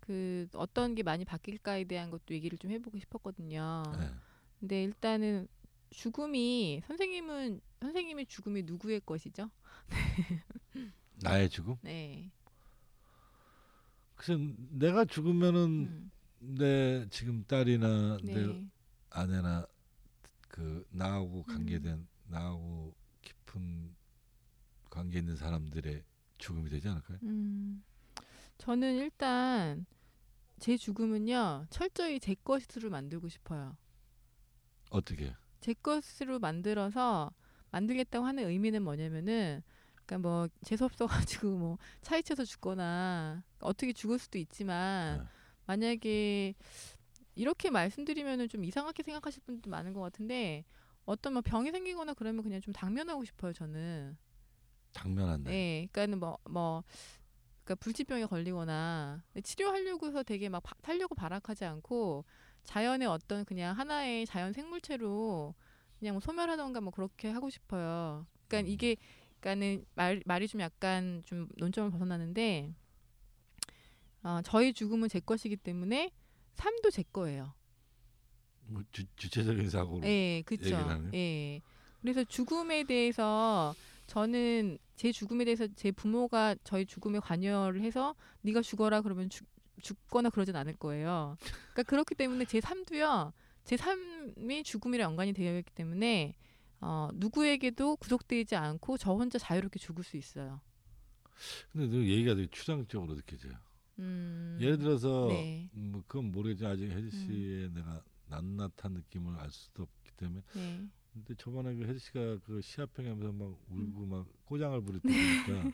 [0.00, 3.82] 그 어떤 게 많이 바뀔까에 대한 것도 얘기를 좀 해보고 싶었거든요.
[3.98, 4.10] 네.
[4.60, 5.46] 근데 일단은
[5.90, 9.50] 죽음이 선생님은 선생님의 죽음이 누구의 것이죠?
[11.22, 11.76] 나의 죽음.
[11.82, 12.30] 네.
[14.16, 14.40] 그래서
[14.70, 18.66] 내가 죽으면은 음, 내 지금 딸이나 내 네.
[19.10, 19.66] 아내나
[20.52, 21.54] 그 나하고 음.
[21.54, 23.96] 관계된 나하고 깊은
[24.90, 26.04] 관계 있는 사람들의
[26.36, 27.18] 죽음이 되지 않을까요?
[27.22, 27.82] 음,
[28.58, 29.86] 저는 일단
[30.60, 33.76] 제 죽음은요 철저히 제 것으로 만들고 싶어요.
[34.90, 35.34] 어떻게?
[35.60, 37.32] 제 것으로 만들어서
[37.70, 39.62] 만들겠다고 하는 의미는 뭐냐면은
[40.04, 45.24] 그러니까 뭐 재수 없어가지고 뭐 차에 쳐서 죽거나 어떻게 죽을 수도 있지만 네.
[45.64, 46.54] 만약에
[47.34, 50.64] 이렇게 말씀드리면은 좀 이상하게 생각하실 분도 많은 것 같은데
[51.04, 54.16] 어떤 뭐 병이 생기거나 그러면 그냥 좀 당면하고 싶어요 저는.
[54.92, 55.50] 당면한다.
[55.50, 56.84] 네, 그러니까는 뭐뭐
[57.64, 62.24] 그러니까 불치병에 걸리거나 치료하려고 해서 되게 막 바- 살려고 발악하지 않고
[62.64, 65.54] 자연의 어떤 그냥 하나의 자연 생물체로
[65.98, 68.26] 그냥 뭐 소멸하던가 뭐 그렇게 하고 싶어요.
[68.46, 68.72] 그러니까 음.
[68.72, 68.96] 이게
[69.40, 72.74] 그러니까는 말 말이 좀 약간 좀 논점을 벗어나는데
[74.22, 76.12] 어, 저희 죽음은 제 것이기 때문에
[76.54, 77.54] 삶도 제 거예요.
[78.66, 80.06] 뭐 주, 주체적인 사고로.
[80.06, 80.76] 예, 그렇죠.
[81.14, 81.60] 예.
[82.00, 83.74] 그래서 죽음에 대해서
[84.06, 89.46] 저는 제 죽음에 대해서 제 부모가 저희 죽음에 관여를 해서 네가 죽어라 그러면 죽,
[89.80, 91.36] 죽거나 그러진 않을 거예요.
[91.40, 93.32] 그러니까 그렇기 때문에 제 삶도요.
[93.64, 96.34] 제 삶이 죽음이랑 연관이 되어 있기 때문에
[96.80, 100.60] 어, 누구에게도 구속되지 않고 저 혼자 자유롭게 죽을 수 있어요.
[101.72, 103.54] 근데 너 얘기가 되게 추상적으로 느껴져요.
[104.02, 109.84] 음, 예를 들어서 네, 뭐 그건 모르겠지만 아직 혜지 씨의 내가 낱낱한 느낌을 알 수도
[109.84, 113.92] 없기 때문에 네, 근데 저번에 그 혜지 씨가 그 시합평하면서 막 음.
[113.92, 115.70] 울고 막 꼬장을 부릴 때 보니까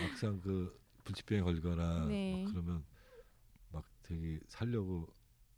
[0.00, 2.42] 막상 그 불치병에 걸거나 네.
[2.44, 2.84] 막 그러면
[3.70, 5.06] 막 되게 살려고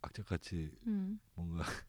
[0.01, 1.63] 악착같이 음, 뭔가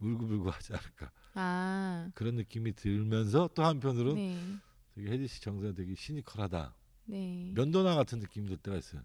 [0.00, 1.10] 울고불고 하지 않을까.
[1.34, 4.58] 아, 그런 느낌이 들면서 또 한편으로는 네,
[4.94, 6.76] 되게 혜지 씨 정서가 되게 시니컬하다.
[7.06, 7.52] 네.
[7.54, 9.02] 면도나 같은 느낌이 들 때가 있어요.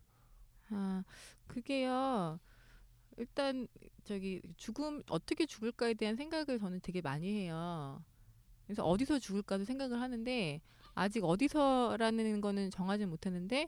[0.71, 1.03] 아,
[1.47, 2.39] 그게요.
[3.17, 3.67] 일단
[4.05, 8.03] 저기 죽음 어떻게 죽을까에 대한 생각을 저는 되게 많이 해요.
[8.65, 10.61] 그래서 어디서 죽을까도 생각을 하는데
[10.93, 13.67] 아직 어디서라는 거는 정하지 못했는데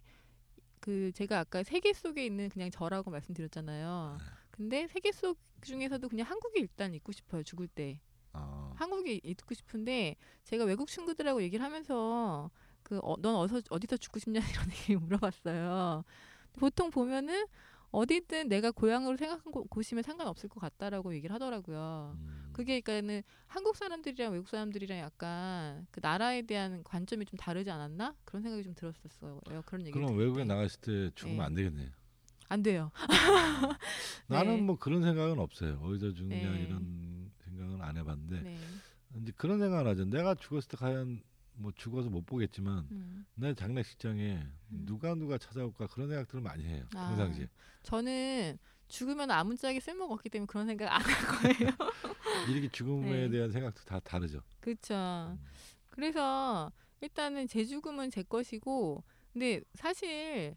[0.80, 4.18] 그 제가 아까 세계 속에 있는 그냥 저라고 말씀드렸잖아요.
[4.52, 7.44] 근데 세계 속 중에서도 그냥 한국에 일단 있고 싶어요.
[7.44, 8.00] 죽을 때.
[8.34, 12.50] 아, 한국에 있고 싶은데 제가 외국 친구들하고 얘기를 하면서
[12.84, 16.04] 그넌 어서 어디서 죽고 싶냐 이런 얘기 물어봤어요.
[16.60, 17.46] 보통 보면은
[17.92, 22.16] 어디든 내가 고향으로 생각한 곳- 곳이면 상관없을 것 같다라고 얘기를 하더라고요.
[22.18, 22.50] 음.
[22.54, 28.44] 그게 그러니까는 한국 사람들이랑 외국 사람들이랑 약간 그 나라에 대한 관점이 좀 다르지 않았나 그런
[28.44, 29.42] 생각이 좀 들었었어요.
[29.66, 29.92] 그런 얘기.
[29.92, 31.44] 그럼 외국에 나갔을 때 죽으면 네.
[31.44, 31.90] 안 되겠네요.
[32.50, 32.92] 안 돼요.
[34.28, 34.62] 나는 네.
[34.62, 35.80] 뭐 그런 생각은 없어요.
[35.82, 36.64] 어디서 죽느냐 네.
[36.64, 38.58] 이런 생각은 안 해봤는데 네.
[39.22, 40.06] 이제 그런 생각은 하죠.
[40.06, 41.22] 내가 죽었을 때 과연
[41.62, 43.26] 뭐 죽어서 못 보겠지만 음.
[43.36, 44.34] 내 장례식장에
[44.72, 44.84] 음.
[44.86, 46.86] 누가 누가 찾아올까 그런 생각들을 많이 해요.
[46.96, 47.08] 아.
[47.10, 47.48] 평상시에
[47.84, 51.70] 저는 죽으면 아무짝에 쓸모가 없기 때문에 그런 생각 안 할 거예요.
[52.50, 53.30] 이렇게 죽음에 네.
[53.30, 54.42] 대한 생각도 다 다르죠.
[54.60, 54.94] 그렇죠.
[54.96, 55.40] 음.
[55.90, 56.72] 그래서
[57.02, 60.56] 일단은 제 죽음은 제 것이고 근데 사실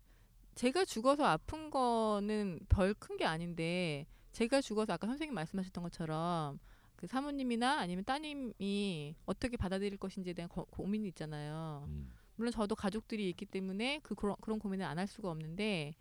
[0.54, 6.58] 제가 죽어서 아픈 거는 별 큰 게 아닌데 제가 죽어서 아까 선생님 말씀하셨던 것처럼
[6.96, 11.85] 그 사모님이나 아니면 따님이 어떻게 받아들일 것인지에 대한 고, 고민이 있잖아요.
[11.88, 12.11] 음.
[12.37, 15.94] 물론 저도 가족들이 있기 때문에 그 그런, 그런 고민을 안 할 수가 없는데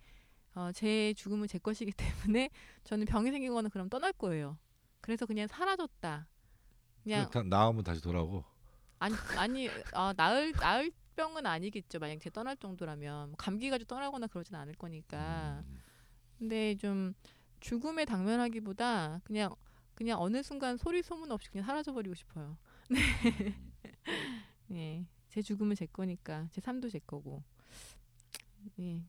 [0.54, 1.92] 어, 제 죽음은 제 것이기
[2.32, 2.50] 때문에
[2.84, 4.58] 저는 병이 생기거나 그럼 떠날 거예요.
[5.00, 6.26] 그래서 그냥 사라졌다.
[7.02, 8.44] 그냥 다 나오면 다시 돌아오고
[8.98, 11.98] 아니 아니 아 나을 나을 병은 아니겠죠.
[11.98, 15.62] 만약 제 떠날 정도라면 뭐 감기 가지고 떠나거나 그러진 않을 거니까.
[15.66, 15.80] 음.
[16.38, 17.14] 근데 좀
[17.60, 19.54] 죽음에 당면하기보다 그냥
[19.94, 22.56] 그냥 어느 순간 소리 소문 없이 그냥 사라져 버리고 싶어요.
[22.90, 22.96] 음.
[24.72, 25.06] 예.
[25.28, 27.42] 제 죽음은 제 거니까 제 삶도 제 거고.
[28.78, 29.02] 예.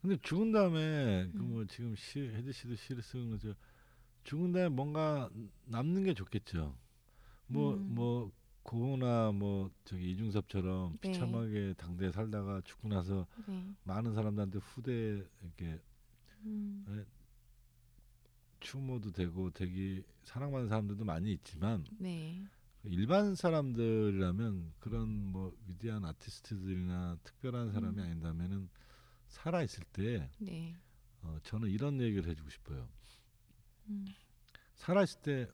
[0.00, 1.50] 근데 죽은 다음에 그 음.
[1.50, 3.54] 뭐 지금 시 혜지 씨도 시를 쓰는 거죠.
[4.24, 5.30] 죽은 다음에 뭔가
[5.66, 6.76] 남는 게 좋겠죠.
[7.48, 8.30] 뭐뭐 음.
[8.62, 11.10] 고흐나 뭐 저기 이중섭처럼 네.
[11.10, 13.74] 비참하게 당대에 살다가 죽고 나서 네.
[13.84, 14.92] 많은 사람들한테 후대
[15.42, 15.80] 이렇게
[16.44, 16.84] 음.
[18.60, 22.44] 추모도 되고 되게 사랑받는 사람들도 많이 있지만 네.
[22.84, 28.04] 일반 사람들이라면 그런 뭐 위대한 아티스트들이나 특별한 사람이 음.
[28.04, 28.68] 아닌다면은
[29.28, 30.74] 살아 있을 때 네.
[31.22, 32.88] 어, 저는 이런 얘기를 해주고 싶어요.
[33.88, 34.06] 음.
[34.76, 35.48] 살아 있을 때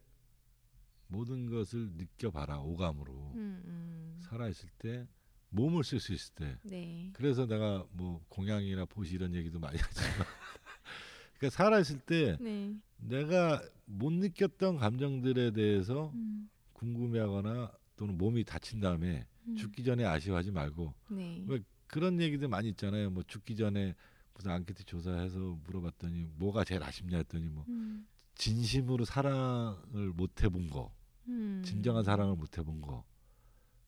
[1.08, 3.62] 모든 것을 느껴봐라 오감으로 음.
[3.64, 4.18] 음.
[4.20, 5.06] 살아 있을 때
[5.50, 7.10] 몸을 쓸 수 있을 때 네.
[7.12, 10.10] 그래서 내가 뭐 공양이나 보시 이런 얘기도 많이 하지만
[11.38, 12.76] 그러니까 살아 있을 때 네.
[12.98, 16.48] 내가 못 느꼈던 감정들에 대해서 음.
[16.72, 19.56] 궁금해하거나 또는 몸이 다친 다음에 음.
[19.56, 21.44] 죽기 전에 아쉬워하지 말고 네.
[21.46, 23.10] 왜 그런 얘기들 많이 있잖아요.
[23.10, 23.94] 뭐 죽기 전에
[24.34, 28.06] 무슨 앙케이트 조사해서 물어봤더니 뭐가 제일 아쉽냐 했더니 뭐 음.
[28.34, 30.94] 진심으로 사랑을 못 해본 거,
[31.28, 31.62] 음.
[31.64, 33.04] 진정한 사랑을 못 해본 거,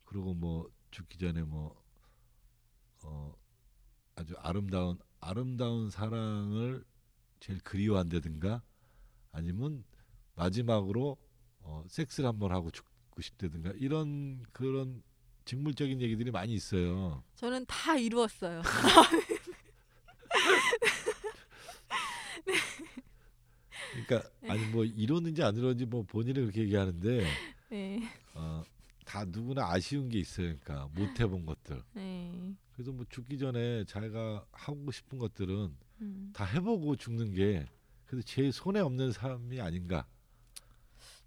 [0.05, 1.79] 그리고 뭐 죽기 전에 뭐
[3.03, 3.35] 어,
[4.15, 6.83] 아주 아름다운 아름다운 사랑을
[7.41, 8.63] 제일 그리워한다든가
[9.39, 9.85] 아니면
[10.35, 11.17] 마지막으로
[11.61, 15.03] 어, 섹스를 한번 하고 죽고 싶다든가 이런 그런
[15.45, 17.23] 직물적인 얘기들이 많이 있어요.
[17.37, 18.63] 저는 다 이루었어요.
[23.93, 27.27] 그러니까 아니 뭐 이러는지 안 이러는지 뭐 본인은 그렇게 얘기하는데
[27.71, 28.03] 네.
[28.35, 28.63] 어,
[29.05, 30.55] 다 누구나 아쉬운 게 있어요.
[30.61, 31.83] 그러니까 못 해본 것들.
[31.95, 32.55] 네.
[32.73, 36.31] 그래서 뭐 죽기 전에 자기가 하고 싶은 것들은 음.
[36.35, 37.67] 다 해보고 죽는 게
[38.09, 40.07] 그래도 제일 손해 없는 삶이 아닌가.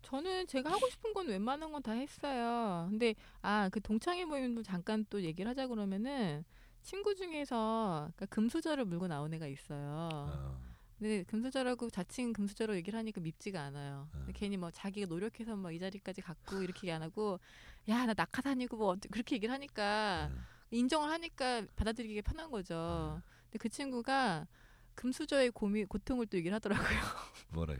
[0.02, 2.88] 저는 제가 하고 싶은 건 웬만한 건 다 했어요.
[2.90, 6.44] 근데 아 그 동창회 모임도 잠깐 또 얘기를 하자 그러면은
[6.82, 10.10] 친구 중에서 그러니까 금수저를 물고 나온 애가 있어요.
[10.12, 10.60] 어,
[10.98, 14.10] 근데 금수저라고 자칭 금수저로 얘기를 하니까 밉지가 않아요.
[14.14, 14.26] 어.
[14.34, 17.40] 괜히 뭐 자기가 노력해서 뭐이 자리까지 갔고 이렇게 안 하고
[17.88, 20.40] 야 나 낙하산이고 뭐 그렇게 얘기를 하니까 어,
[20.72, 23.22] 인정을 하니까 받아들이기 편한 거죠.
[23.46, 24.48] 근데 그 친구가
[25.02, 26.88] 금수저의 고미 고통을 또 얘기를 하더라고요.
[27.50, 27.80] 뭐래요?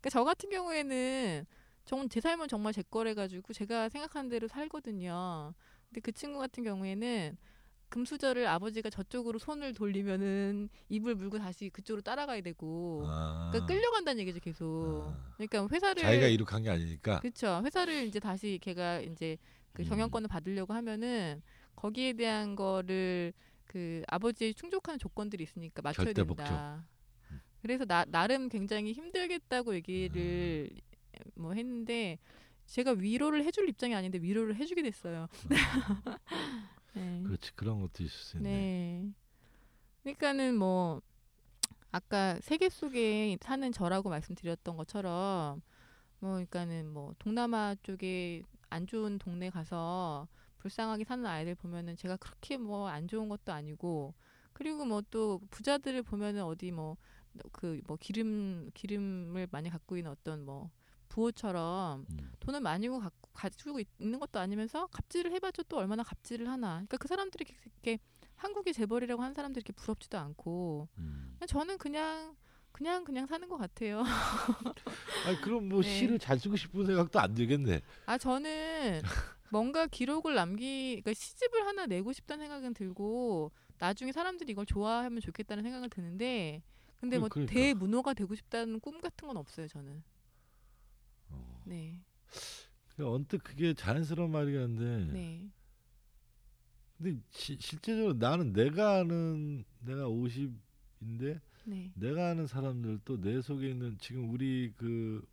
[0.00, 1.46] 그러니까 저 같은 경우에는
[1.84, 5.54] 정, 제 삶은 정말 제 거래가지고 제가 생각하는 대로 살거든요.
[5.88, 7.36] 근데 그 친구 같은 경우에는
[7.88, 14.40] 금수저를 아버지가 저쪽으로 손을 돌리면은 입을 물고 다시 그쪽으로 따라가야 되고 아, 그러니까 끌려간다는 얘기죠
[14.40, 15.04] 계속.
[15.06, 15.34] 아.
[15.36, 17.20] 그러니까 회사를 자기가 이룩한 게 아니니까.
[17.20, 17.62] 그렇죠.
[17.64, 19.38] 회사를 이제 다시 걔가 이제
[19.72, 19.88] 그 음.
[19.88, 21.42] 경영권을 받으려고 하면은
[21.76, 23.32] 거기에 대한 거를
[23.70, 26.84] 그 아버지의 충족하는 조건들이 있으니까 맞춰야 된다.
[27.30, 27.40] 음.
[27.62, 31.30] 그래서 나 나름 굉장히 힘들겠다고 얘기를 음.
[31.36, 32.18] 뭐 했는데
[32.66, 35.28] 제가 위로를 해줄 입장이 아닌데 위로를 해주게 됐어요.
[36.94, 37.22] 네.
[37.24, 38.50] 그렇지 그런 것도 있을 수 있네.
[38.50, 39.12] 네.
[40.02, 41.00] 그러니까는 뭐
[41.92, 45.62] 아까 세계 속에 사는 저라고 말씀드렸던 것처럼
[46.18, 50.26] 뭐 그러니까는 뭐 동남아 쪽에 안 좋은 동네 가서
[50.60, 54.14] 불쌍하게 사는 아이들 보면은 제가 그렇게 뭐 안 좋은 것도 아니고
[54.52, 56.96] 그리고 뭐 또 부자들을 보면은 어디 뭐
[57.52, 60.70] 그뭐 기름 기름을 많이 갖고 있는 어떤 뭐
[61.08, 62.32] 부호처럼 음.
[62.40, 66.74] 돈을 많이 갖고 가지고 있- 있는 것도 아니면서 갑질을 해봤자 또 얼마나 갑질을 하나.
[66.74, 67.98] 그러니까 그 사람들이 이렇게, 이렇게
[68.36, 71.36] 한국의 재벌이라고 한 사람들이 이렇게 부럽지도 않고 음.
[71.46, 72.36] 저는 그냥
[72.72, 74.04] 그냥 그냥 사는 것 같아요.
[75.26, 75.88] 아니 그럼 뭐 네.
[75.88, 77.80] 시를 잘 쓰고 싶은 생각도 안 들겠네.
[78.06, 79.02] 아 저는
[79.50, 85.62] 뭔가 기록을 남기, 그러니까 시집을 하나 내고 싶다는 생각은 들고 나중에 사람들이 이걸 좋아하면 좋겠다는
[85.64, 86.62] 생각은 드는데
[87.00, 87.54] 근데 그- 뭐 그러니까.
[87.54, 90.02] 대문호가 되고 싶다는 꿈 같은 건 없어요 저는.
[91.30, 91.62] 어.
[91.64, 92.00] 네,
[92.94, 95.50] 그러니까 언뜻 그게 자연스러운 말이긴 한데 네,
[96.98, 103.96] 근데 시, 실제적으로 나는 내가 아는 내가 50인데 네, 내가 아는 사람들 또내 속에 있는
[103.98, 105.24] 지금 우리 그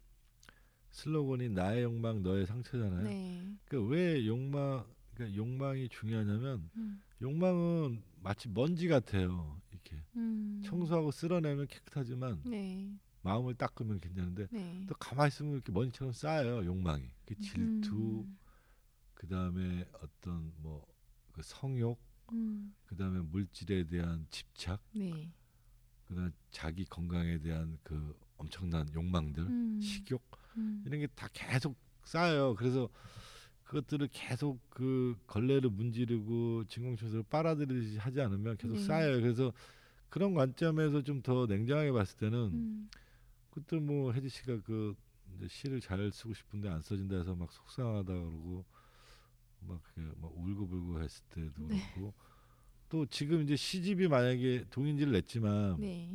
[0.91, 3.03] 슬로건이 나의 욕망 너의 상처잖아요.
[3.03, 3.55] 네.
[3.65, 9.59] 그러니까 왜 욕망 그러니까 욕망이 중요하냐면 음, 욕망은 마치 먼지 같아요.
[9.71, 10.61] 이렇게 음.
[10.65, 14.85] 청소하고 쓸어내면 깨끗하지만 네, 마음을 닦으면 괜찮은데 네.
[14.87, 18.37] 또 가만히 있으면 이렇게 먼지처럼 쌓여요 욕망이 그 질투 음,
[19.13, 20.97] 그 다음에 어떤 뭐
[21.37, 21.99] 그 성욕
[22.31, 25.31] 음, 그다음에 물질에 대한 집착 네.
[26.07, 30.23] 그다음 자기 건강에 대한 그 엄청난 욕망들 음, 식욕
[30.57, 32.55] 음, 이런 게 다 계속 쌓여요.
[32.55, 32.89] 그래서
[33.65, 38.83] 그것들을 계속 그 걸레를 문지르고 진공청소를 빨아들이듯이 하지 않으면 계속 네.
[38.83, 39.21] 쌓여요.
[39.21, 39.51] 그래서
[40.09, 42.89] 그런 관점에서 좀 더 냉정하게 봤을 때는 음,
[43.51, 44.95] 그때 뭐 혜지 씨가 그
[45.35, 48.63] 이제 시를 잘 쓰고 싶은데 안 써진다 해서 막 속상하다 그러고
[49.59, 51.81] 막, 그막 울고불고 했을 때도 네.
[51.93, 52.13] 그렇고
[52.89, 56.09] 또 지금 이제 시집이 만약에 동인지를 냈지만 네,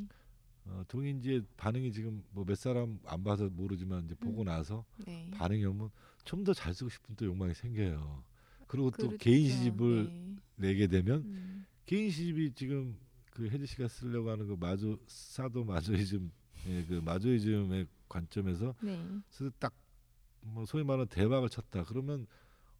[0.65, 4.47] 어, 동인지의 반응이 지금 뭐 몇 사람 안 봐서 모르지만 이제 보고 음.
[4.47, 5.29] 나서 네.
[5.35, 5.91] 반응이 오면
[6.25, 8.23] 좀 더 잘 쓰고 싶은 또 욕망이 생겨요.
[8.69, 9.17] 그리고 또 그렇죠.
[9.19, 10.37] 개인 시집을 네.
[10.57, 12.97] 내게 되면 음, 개인 시집이 지금
[13.33, 16.31] 그 혜지 씨가 쓰려고 하는 그 마조 사도 마조이즘
[16.69, 18.97] 예, 그 마조이즘의 관점에서 네.
[19.37, 21.83] 그래서 딱뭐 소위 말하는 대박을 쳤다.
[21.85, 22.27] 그러면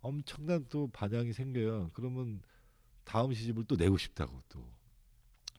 [0.01, 1.91] 엄청난 또 반향이 생겨요.
[1.95, 2.41] 그러면
[3.05, 4.65] 다음 시집을 또 내고 싶다고 또.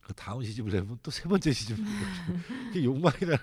[0.04, 3.38] 그 다음 시집을 내면 또 세 번째 시집을 내고 욕망이라는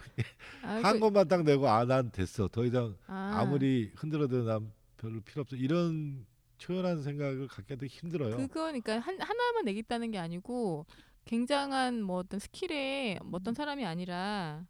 [0.63, 2.49] 아, 한 그- 것만 딱 내고 아 난 됐어.
[2.49, 5.57] 더 이상 아, 아무리 흔들어도 난 별로 필요 없어.
[5.57, 6.27] 이런
[6.59, 8.37] 초연한 생각을 갖게 되게 힘들어요.
[8.37, 10.85] 그거니까 한 하나만 내겠다는 게 아니고
[11.25, 14.67] 굉장한 뭐 어떤 스킬에 뭐 어떤 사람이 아니라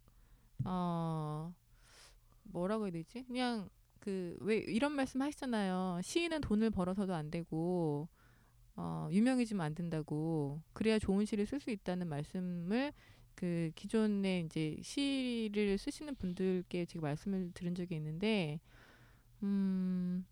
[0.65, 1.53] 어
[2.45, 3.25] 뭐라고 해야 되지?
[3.27, 6.01] 그냥 그 왜 이런 말씀 하시잖아요.
[6.03, 8.09] 시인은 돈을 벌어서도 안 되고
[8.83, 12.93] 어 유명해지면 안 된다고 그래야 좋은 시를 쓸 수 있다는 말씀을
[13.35, 18.59] 그 기존에 이제 시를 쓰시는 분들께 제가 말씀을 들은 적이 있는데
[19.43, 20.25] 음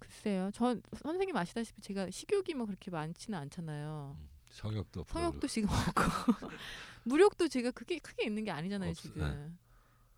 [0.00, 0.50] 글쎄요.
[0.52, 4.16] 전 선생님 아시다시피 제가 식욕이 뭐 그렇게 많지는 않잖아요.
[4.50, 6.02] 성욕도 없고 성욕도 지금 없고
[7.04, 9.22] 무력도 제가 그게 크게 있는 게 아니잖아요 없- 지금.
[9.22, 9.50] 네.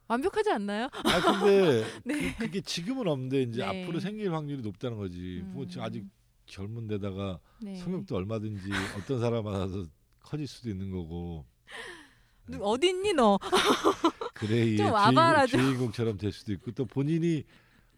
[0.07, 0.89] 완벽하지 않나요?
[1.05, 2.35] 아 근데 네.
[2.39, 3.83] 그, 게 지금은 없는데 이제 네.
[3.85, 5.43] 앞으로 생길 확률이 높다는 거지.
[5.49, 5.85] 뭐 지금 음.
[5.85, 6.07] 아직
[6.49, 7.77] 젊은 데다가 네.
[7.77, 8.63] 성욕도 얼마든지
[8.99, 9.85] 어떤 사람 만나서
[10.21, 11.45] 커질 수도 있는 거고.
[12.49, 13.39] 누- 어디 있니 너?
[14.35, 15.61] 그레이의 좀 주인공, 와봐라, 좀.
[15.61, 17.45] 주인공처럼 될 수도 있고 또 본인이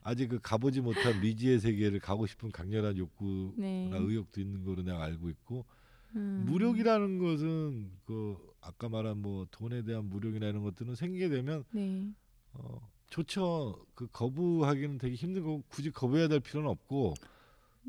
[0.02, 3.90] 아직 그 가보지 못한 미지의 세계를 가고 싶은 강렬한 욕구나 네.
[3.92, 5.64] 의욕도 있는 거로 내가 알고 있고
[6.16, 6.44] 음.
[6.48, 12.10] 무력이라는 것은 그 아까 말한 뭐 돈에 대한 무력이나 이런 것들은 생기게 되면 네.
[12.54, 13.84] 어 좋죠.
[13.94, 17.14] 그 거부하기는 되게 힘든 거고 굳이 거부해야 될 필요는 없고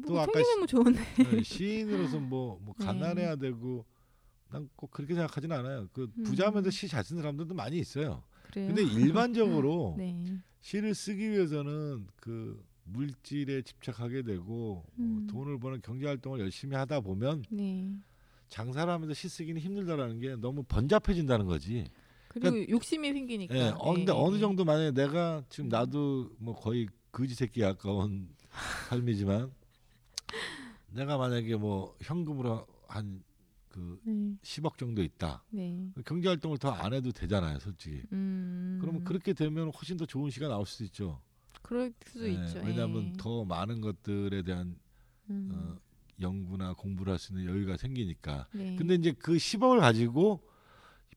[0.07, 1.01] 또뭐 아까 생기면 뭐 좋은데.
[1.37, 2.85] 네, 시인으로서 뭐, 뭐 네.
[2.85, 3.85] 가난해야 되고
[4.49, 5.87] 난 꼭 그렇게 생각하진 않아요.
[5.93, 6.23] 그 음.
[6.23, 8.23] 부자면서 시 잘 쓰는 사람들도 많이 있어요.
[8.51, 8.67] 그래요.
[8.67, 10.37] 근데 일반적으로 네.
[10.61, 15.27] 시를 쓰기 위해서는 그 물질에 집착하게 되고 어, 음.
[15.29, 17.93] 돈을 버는 경제 활동을 열심히 하다 보면 네.
[18.49, 21.85] 장사를 하면서 시 쓰기는 힘들다라는 게 너무 번잡해진다는 거지.
[22.27, 23.55] 그리고 욕심이 생기니까.
[23.55, 24.11] 예, 어, 근데 네.
[24.13, 25.69] 어느 정도 만약에 내가 지금 음.
[25.69, 28.27] 나도 뭐 거의 거지 새끼에 가까운
[28.89, 29.51] 삶이지만
[30.93, 33.23] 내가 만약에 뭐 현금으로 한
[33.71, 34.35] 그 네.
[34.43, 35.43] 10억 정도 있다.
[35.49, 35.89] 네.
[36.05, 38.03] 경제 활동을 더 안 해도 되잖아요, 솔직히.
[38.11, 38.77] 음.
[38.81, 41.21] 그러면 그렇게 되면 훨씬 더 좋은 시가 나올 수도 있죠.
[41.61, 42.59] 그럴 수도 예, 있죠.
[42.59, 43.13] 왜냐하면 예.
[43.17, 44.75] 더 많은 것들에 대한
[45.29, 45.49] 음.
[45.53, 45.77] 어,
[46.21, 48.47] 연구나 공부를 할 수 있는 여유가 생기니까.
[48.53, 48.75] 네.
[48.75, 50.41] 근데 이제 그 10억을 가지고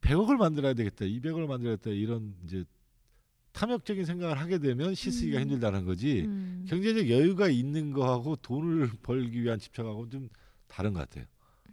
[0.01, 2.65] 100억을 만들어야 되겠다, 200억을 만들어야겠다 이런 이제
[3.55, 5.43] 탐욕적인 생각을 하게 되면 시 쓰기가 음.
[5.43, 6.23] 힘들다는 거지.
[6.27, 6.67] 음.
[6.69, 10.29] 경제적 여유가 있는 거하고 돈을 벌기 위한 집착하고 좀
[10.69, 11.25] 다른 것 같아요.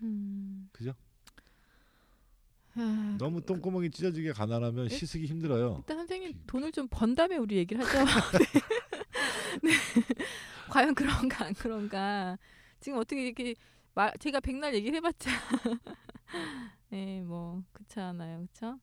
[0.04, 0.70] 음.
[0.72, 0.94] 그죠?
[2.76, 5.78] 아, 너무 똥구멍이 찢어지게 가난하면 시 쓰기 힘들어요.
[5.80, 8.00] 일단 선생님 비- 돈을 좀 번 다음에 우리 얘기를 하죠.
[8.38, 9.70] 네.
[9.70, 9.72] 네.
[10.70, 12.38] 과연 그런가 안 그런가.
[12.80, 13.56] 지금 어떻게 이렇게
[13.94, 15.30] 말 제가 백날 얘기를 해봤자
[16.89, 18.80] 네, 뭐 그렇잖아요, 그렇죠?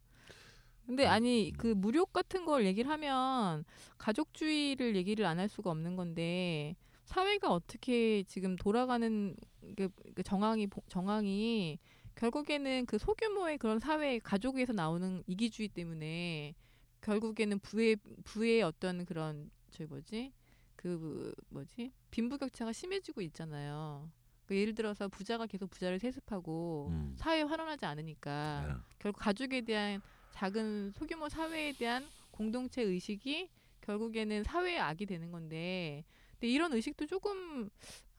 [0.89, 1.57] 근데 음, 아니 음.
[1.59, 3.63] 그 무력 같은 걸 얘기를 하면
[3.99, 6.75] 가족주의를 얘기를 안 할 수가 없는 건데
[7.05, 9.37] 사회가 어떻게 지금 돌아가는
[9.77, 11.79] 그, 그 정황이 보- 정황이
[12.15, 16.55] 결국에는 그 소규모의 그런 사회 가족에서 나오는 이기주의 때문에
[17.03, 20.33] 결국에는 부의 부의 어떤 그런 저기 뭐지
[20.75, 24.11] 그 뭐지 빈부격차가 심해지고 있잖아요.
[24.47, 27.15] 그 예를 들어서 부자가 계속 부자를 세습하고 음.
[27.19, 28.75] 사회에 환원하지 않으니까 네.
[28.99, 30.01] 결국 가족에 대한
[30.39, 37.69] 작은 소규모 사회에 대한 공동체 의식이 결국에는 사회의 악이 되는 건데 근데 이런 의식도 조금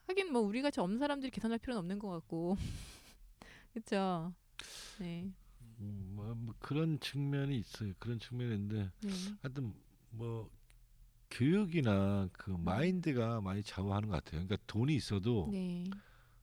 [0.06, 2.58] 하긴 뭐 우리 같이 없는 사람들이 개선할 필요는 없는 것 같고
[3.72, 4.34] 그렇죠
[5.00, 5.32] 네,
[5.80, 7.94] 음, 뭐, 뭐 그런 측면이 있어요.
[8.00, 9.10] 그런 측면이 있는데 네.
[9.42, 9.74] 하여튼
[10.10, 10.50] 뭐
[11.32, 14.46] 교육이나 그 마인드가 많이 좌우하는 것 같아요.
[14.46, 15.86] 그러니까 돈이 있어도 네.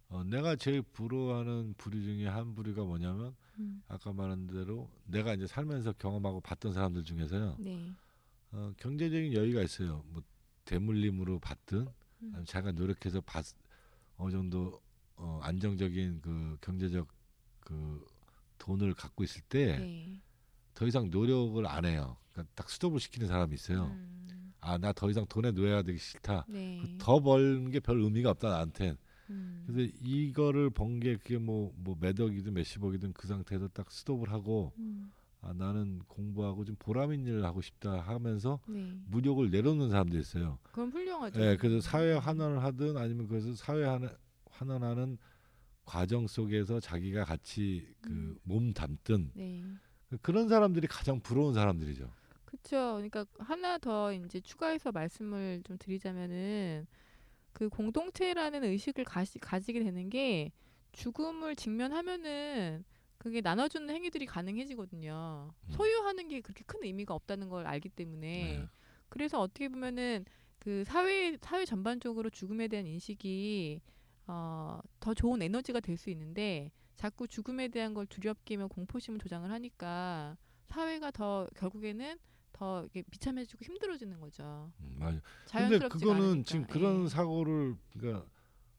[0.08, 5.46] 어, 내가 제일 부러워하는 부류 중에 한 부류가 뭐냐면 음, 아까 말한 대로 내가 이제
[5.46, 7.56] 살면서 경험하고 봤던 사람들 중에서요.
[7.58, 7.90] 네.
[8.52, 10.04] 어, 경제적인 여유가 있어요.
[10.08, 10.22] 뭐
[10.64, 11.90] 대물림으로 받든 음.
[12.22, 13.44] 아니면 자기가 노력해서 받,
[14.16, 14.80] 어느 정도
[15.16, 17.08] 어, 안정적인 그 경제적
[17.60, 18.04] 그
[18.58, 20.20] 돈을 갖고 있을 때더 네.
[20.86, 22.16] 이상 노력을 안 해요.
[22.32, 23.84] 그러니까 딱 스톱을 시키는 사람이 있어요.
[23.86, 26.44] 음, 아나 더 이상 돈에 노예가 되기 싫다.
[26.48, 26.96] 네.
[26.98, 28.96] 더 버는 게 별 의미가 없다 나한텐.
[29.30, 35.10] 음, 그래서 이거를 번 게 그게 뭐뭐 몇억이든 몇십억이든 그 상태에서 딱 스톱을 하고 음,
[35.42, 38.98] 아 나는 공부하고 좀 보람 있는 일을 하고 싶다 하면서 네.
[39.06, 40.58] 무력을 내려놓는 사람도 있어요.
[40.72, 41.40] 그럼 훌륭하죠.
[41.40, 44.16] 예, 그래서 사회 환원을 하든 아니면 그래서 사회 환-
[44.50, 45.18] 환원하는
[45.84, 48.38] 과정 속에서 자기가 같이 그 음.
[48.42, 49.62] 몸 담든 네.
[50.22, 52.10] 그런 사람들이 가장 부러운 사람들이죠.
[52.44, 52.94] 그렇죠.
[52.94, 56.86] 그러니까 하나 더 이제 추가해서 말씀을 좀 드리자면은
[57.56, 60.52] 그 공동체라는 의식을 가시, 가지게 되는 게
[60.92, 62.84] 죽음을 직면하면은
[63.16, 65.50] 그게 나눠주는 행위들이 가능해지거든요.
[65.50, 65.70] 음.
[65.70, 68.68] 소유하는 게 그렇게 큰 의미가 없다는 걸 알기 때문에 네.
[69.08, 70.26] 그래서 어떻게 보면은
[70.58, 73.80] 그 사회 사회 전반적으로 죽음에 대한 인식이
[74.26, 80.36] 어, 더 좋은 에너지가 될 수 있는데 자꾸 죽음에 대한 걸 두렵게며 공포심을 조장을 하니까
[80.66, 82.18] 사회가 더 결국에는
[82.56, 84.72] 더 이렇게 비참해지고 힘들어지는 거죠.
[84.80, 85.20] 음, 맞아요.
[85.50, 86.44] 근데 그거는 않으니까.
[86.44, 87.08] 지금 그런 예.
[87.08, 88.26] 사고를 그러니까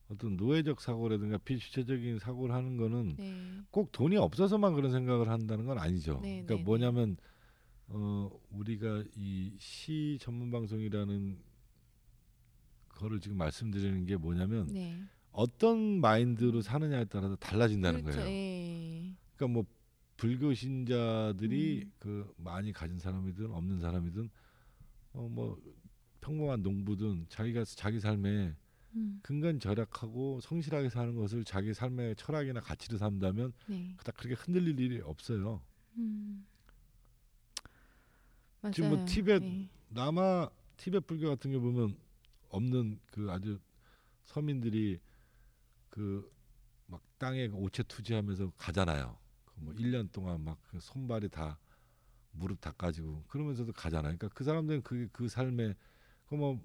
[0.09, 3.61] 어떤 노예적 사고라든가 비주체적인 사고를 하는 거는 네.
[3.71, 6.19] 꼭 돈이 없어서만 그런 생각을 한다는 건 아니죠.
[6.23, 7.17] 네, 그러니까 네, 뭐냐면
[7.89, 11.37] 어 우리가 이 시 전문 방송이라는
[12.89, 14.99] 거를 지금 말씀드리는 게 뭐냐면 네.
[15.31, 18.19] 어떤 마인드로 사느냐에 따라서 달라진다는 그렇죠.
[18.21, 18.31] 거예요.
[18.31, 19.13] 예.
[19.35, 19.65] 그러니까 뭐
[20.17, 21.91] 불교 신자들이 음.
[21.99, 24.29] 그 많이 가진 사람이든 없는 사람이든
[25.13, 25.59] 어 뭐
[26.21, 28.53] 평범한 농부든 자기가 자기 삶에
[28.95, 29.19] 음.
[29.23, 33.93] 근간 절약하고 성실하게 사는 것을 자기 삶의 철학이나 가치로 삼다면 네.
[33.97, 35.61] 그닥 그렇게 흔들릴 일이 없어요.
[35.95, 36.45] 음.
[38.73, 39.69] 지금 뭐 티벳 네.
[39.89, 41.95] 남아 티베트 불교 같은 게 보면
[42.49, 43.59] 없는 그 아주
[44.25, 44.99] 서민들이
[45.89, 46.29] 그
[46.89, 49.17] 막 땅에 오체 투지하면서 가잖아요.
[49.59, 51.57] 그뭐 1년 동안 막 그 손발이 다
[52.31, 54.15] 무릎 닦아지고 그러면서도 가잖아요.
[54.17, 55.75] 그러니까 그 사람들은 그그 삶에
[56.27, 56.59] 그뭐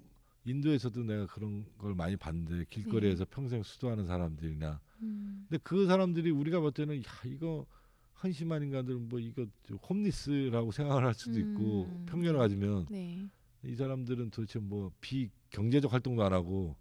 [0.45, 5.45] 인도에서도 내가 그런 걸 많이 봤는데 길거리에서 평생 수도하는 사람들이나 음.
[5.49, 7.65] 근데 그 사람들이 우리가 볼 때는 야 이거
[8.13, 9.45] 한심한 인간들 뭐 이거
[9.89, 12.05] 홈리스라고 생각을 할 수도 있고 음.
[12.07, 13.27] 편견을 가지면 네.
[13.63, 16.75] 이 사람들은 도대체 뭐 비경제적 활동도 안 하고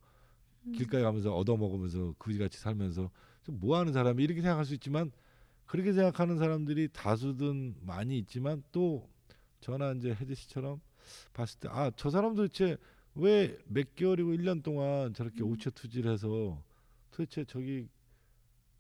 [0.67, 0.73] 음.
[0.73, 3.11] 길가에 가면서 얻어 먹으면서 그지같이 살면서
[3.45, 5.13] 좀뭐 하는 사람이 이렇게 생각할 수 있지만
[5.73, 9.09] 그렇게 생각하는 사람들이 다수든 많이 있지만 또
[9.61, 10.83] 저나 이제 혜지 씨처럼
[11.33, 12.77] 봤을 때 아 저 사람 도대체
[13.15, 15.49] 왜 몇 개월이고 1년 동안 저렇게 음.
[15.51, 16.63] 오체투지를 해서
[17.11, 17.89] 도대체 저기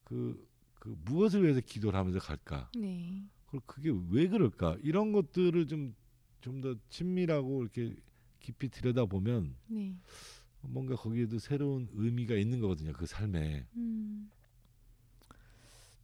[0.04, 2.70] 그, 그 무엇을 위해서 기도를 하면서 갈까?
[2.76, 3.24] 네.
[3.46, 4.76] 그리고 그게 왜 그럴까?
[4.82, 5.94] 이런 것들을 좀
[6.42, 7.94] 좀 더 친밀하고 이렇게
[8.40, 9.96] 깊이 들여다 보면 네.
[10.60, 12.92] 뭔가 거기에도 새로운 의미가 있는 거거든요.
[12.92, 13.64] 그 삶에.
[13.76, 14.28] 음.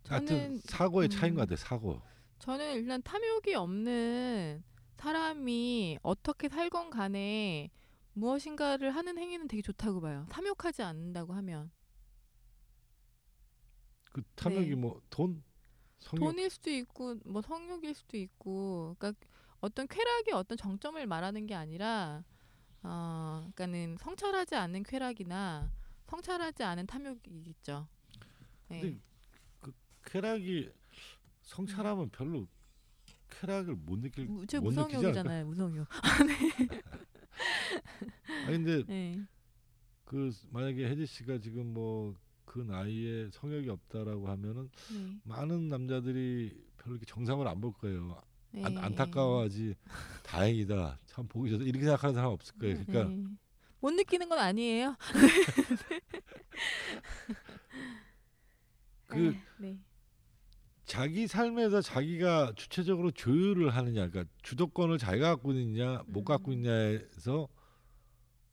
[0.05, 1.45] 저는 사고의 차이인 것 음.
[1.45, 1.57] 같아요.
[1.57, 2.03] 사고.
[2.39, 4.63] 저는 일단 탐욕이 없는
[4.97, 7.71] 사람이 어떻게 살건 간에
[8.15, 10.27] 무엇인가를 하는 행위는 되게 좋다고 봐요.
[10.31, 11.71] 탐욕하지 않는다고 하면
[14.13, 14.75] 그 탐욕이 네.
[14.75, 15.43] 뭐 돈,
[16.01, 16.25] 성욕.
[16.25, 19.27] 돈일 수도 있고 뭐 성욕일 수도 있고 그러니까
[19.61, 22.25] 어떤 쾌락의 어떤 정점을 말하는 게 아니라
[22.83, 25.71] 어 그러니까는 성찰하지 않는 쾌락이나
[26.07, 27.89] 성찰하지 않은 탐욕이겠죠.
[28.69, 29.01] 네.
[30.11, 30.71] 쾌락이
[31.43, 32.47] 성찰하면 별로
[33.31, 34.99] 쾌락을 못 느낄 무, 저못 느끼지 않을까?
[34.99, 35.47] 무성욕이잖아요.
[35.47, 35.87] 무성욕.
[38.47, 39.21] 아니 근데 네.
[40.05, 42.15] 그 만약에 혜지 씨가 지금 뭐
[42.49, 45.21] 그 나이에 성욕이 없다라고 하면은 네.
[45.25, 48.23] 많은 남자들이 별로 이렇게 정상을 안 볼 거예요.
[48.53, 48.65] 네.
[48.65, 49.75] 안, 안타까워하지
[50.25, 52.83] 다행이다 참 보기 좋다 이렇게 생각하는 사람 없을 거예요.
[52.87, 53.23] 그러니까 네.
[53.81, 54.97] 못 느끼는 건 아니에요.
[59.09, 59.79] 그 아, 네.
[60.89, 66.55] 자기 삶에서 자기가 주체적으로 조율을 하느냐, 그러니까 주도권을 자기가 갖고 있느냐, 못 갖고 음.
[66.55, 67.47] 있냐에서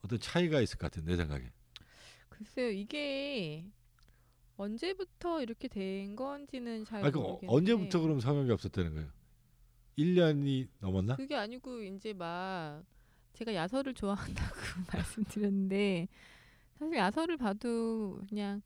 [0.01, 1.49] 어떤 차이가 있을 것 같아요, 내 생각에.
[2.27, 3.65] 글쎄요 이게
[4.57, 9.09] 언제부터 이렇게 된 건지는 잘 아, 그 모르겠는데 언제부터 그럼 성욕이 없었다는 거예요?
[9.97, 11.15] 1년이 넘었나?
[11.15, 12.83] 그게 아니고 이제 막
[13.31, 14.55] 제가 야설을 좋아한다고
[14.93, 16.09] 말씀드렸는데
[16.77, 18.61] 사실 야설을 봐도 그냥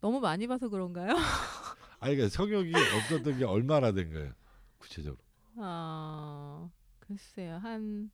[0.00, 1.12] 너무 많이 봐서 그런가요?
[2.00, 4.32] 아니, 그러니까 성욕이 없었던 게 얼마나 된 거예요,
[4.78, 5.18] 구체적으로?
[5.56, 6.70] 아
[7.00, 8.10] 글쎄요 한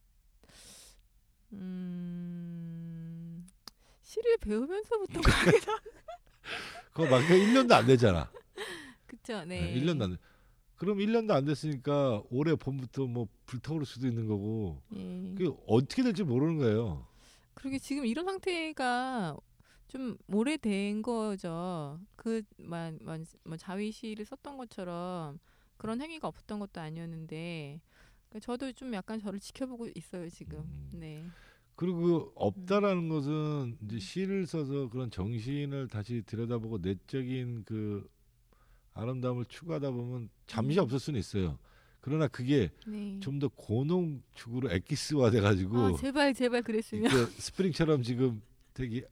[1.53, 3.47] 음.
[4.03, 5.73] 시를 배우면서부터 가기도
[6.93, 8.31] 그거 막 1년도 안 되잖아.
[9.07, 9.61] 그쵸 네.
[9.61, 10.17] 네 1년도 안 돼.
[10.77, 15.35] 그럼 1년도 안 됐으니까 올해 봄부터 뭐 불타오를 수도 있는 거고 예.
[15.37, 17.07] 그게 어떻게 될지 모르는 거예요.
[17.55, 19.37] 그러게 지금 이런 상태가
[19.97, 21.99] 좀 오래된 거죠.
[22.17, 25.39] 그만 뭐, 뭐 자위 시를 썼던 것처럼
[25.79, 27.81] 그런 행위가 없었던 것도 아니었는데
[28.29, 30.59] 그러니까 저도 좀 약간 저를 지켜보고 있어요 지금.
[30.59, 30.91] 음.
[30.93, 31.25] 네.
[31.77, 38.07] 그리고 그 없다라는 것은 이제 시를 써서 그런 정신을 다시 들여다보고 내적인 그
[38.93, 40.83] 아름다움을 추구하다 보면 잠시 음.
[40.83, 41.59] 없을 수는 있어요.
[42.03, 43.19] 그러나 그게 네.
[43.21, 47.11] 좀더 고농축으로 엑기스화 돼가지고 아 제발 제발 그랬으면.
[47.39, 48.43] 스프링처럼 지금
[48.75, 49.07] 되게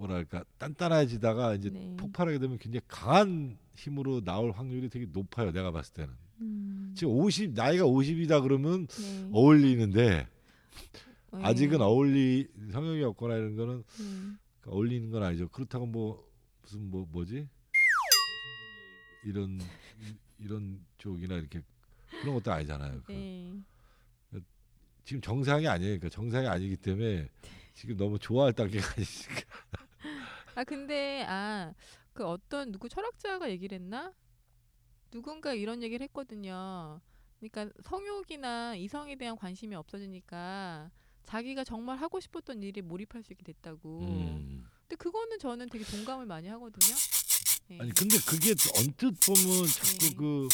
[0.00, 1.94] 뭐랄까 단단해지다가 이제 네.
[1.98, 5.52] 폭발하게 되면 굉장히 강한 힘으로 나올 확률이 되게 높아요.
[5.52, 6.94] 내가 봤을 때는 음.
[6.96, 9.28] 지금 50 나이가 50이다 그러면 네.
[9.30, 10.26] 어울리는데
[11.32, 11.38] 네.
[11.42, 14.36] 아직은 어울리 성형이 없거나 이런 거는 네.
[14.66, 15.48] 어울리는 건 아니죠.
[15.48, 16.26] 그렇다고 뭐
[16.62, 17.46] 무슨 뭐 뭐지
[19.26, 19.60] 이런
[20.38, 21.60] 이런 쪽이나 이렇게
[22.22, 23.02] 그런 것도 아니잖아요.
[23.04, 23.60] 그 네.
[25.04, 25.98] 지금 정상이 아니에요.
[25.98, 27.28] 그러니까 정상이 아니기 때문에
[27.74, 29.89] 지금 너무 좋아할 단계가 아니니까.
[30.54, 31.72] 아 근데 아
[32.12, 34.12] 그 어떤 누구 철학자가 얘기를 했나?
[35.10, 37.00] 누군가 이런 얘기를 했거든요.
[37.38, 40.90] 그러니까 성욕이나 이성에 대한 관심이 없어지니까
[41.24, 44.00] 자기가 정말 하고 싶었던 일에 몰입할 수 있게 됐다고.
[44.02, 44.66] 음.
[44.82, 46.94] 근데 그거는 저는 되게 동감을 많이 하거든요.
[47.68, 47.78] 네.
[47.80, 50.14] 아니 근데 그게 언뜻 보면 자꾸 네.
[50.16, 50.48] 그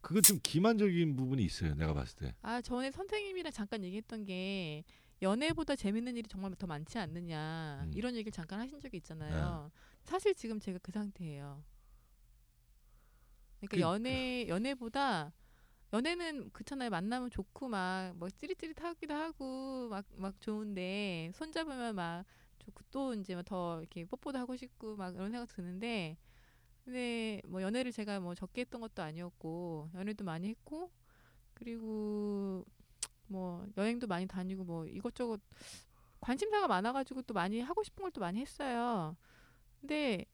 [0.00, 1.74] 그거 좀 기만적인 부분이 있어요.
[1.74, 2.34] 내가 봤을 때.
[2.42, 4.84] 아 전에 선생님이랑 잠깐 얘기했던 게
[5.22, 7.90] 연애보다 재밌는 일이 정말 더 많지 않느냐 음.
[7.94, 9.70] 이런 얘기를 잠깐 하신 적이 있잖아요.
[10.04, 11.62] 사실 지금 제가 그 상태예요.
[13.60, 15.32] 그러니까 그- 연애 연애보다
[15.92, 16.90] 연애는 그렇잖아요.
[16.90, 22.24] 만나면 좋고 막 뭐 찌릿찌릿하기도 하고 막 막 좋은데 손 잡으면 막
[22.60, 26.16] 좋고 또 이제 뭐더 이렇게 뽀뽀도 하고 싶고 막 이런 생각 드는데
[26.84, 30.90] 근데 뭐 연애를 제가 뭐 적게 했던 것도 아니었고 연애도 많이 했고
[31.54, 32.64] 그리고
[33.28, 35.40] 뭐 여행도 많이 다니고 뭐 이것저것
[36.20, 39.16] 관심사가 많아가지고 또 많이 하고 싶은 걸 또 많이 했어요.
[39.80, 40.24] 근데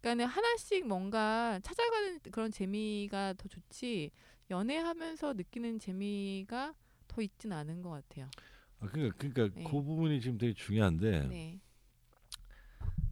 [0.00, 4.10] 그러니까 하나씩 뭔가 찾아가는 그런 재미가 더 좋지
[4.50, 6.74] 연애하면서 느끼는 재미가
[7.08, 8.30] 더 있진 않은 것 같아요.
[8.80, 9.64] 아, 그러니까 그러니까 네.
[9.64, 11.60] 그 부분이 지금 되게 중요한데 네,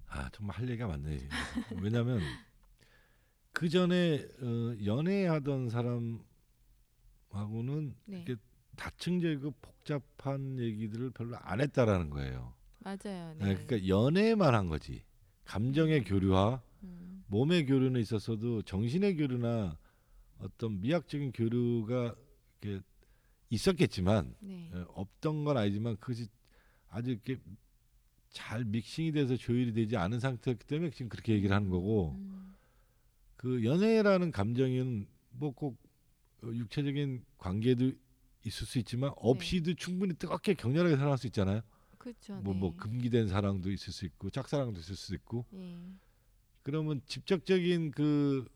[0.08, 1.28] 아 정말 할 얘기가 많네.
[1.82, 2.20] 왜냐하면
[3.52, 5.70] 그 전에 어, 연애하던
[7.30, 8.40] 사람하고는 네, 이렇게
[8.76, 12.54] 다층적이고 복잡한 얘기들을 별로 안 했다라는 거예요.
[12.80, 13.34] 맞아요.
[13.38, 13.54] 네, 네.
[13.64, 15.02] 그러니까 연애만 한 거지.
[15.44, 19.78] 감정의 교류와 음, 몸의 교류는 있었어도 정신의 교류나
[20.38, 22.14] 어떤 미학적인 교류가
[22.60, 22.84] 이렇게
[23.50, 26.28] 있었겠지만 네, 어, 없던 건 아니지만 그것이
[26.88, 27.38] 아주 이렇게
[28.30, 32.54] 잘 믹싱이 돼서 조율이 되지 않은 상태였기 때문에 지금 그렇게 얘기를 하는 거고 음,
[33.36, 35.78] 그 연애라는 감정은 뭐 꼭
[36.42, 37.92] 육체적인 관계도
[38.46, 41.62] 있을 수 있지만 없이도 충분히 뜨겁게 격렬하게 사랑할 수 있잖아요.
[41.98, 42.36] 그렇죠.
[42.36, 42.76] 뭐뭐 네.
[42.76, 45.76] 금기된 사랑도 있을 수 있고 짝사랑도 있을 수 있고 예,
[46.62, 48.46] 그러면 직접적인 그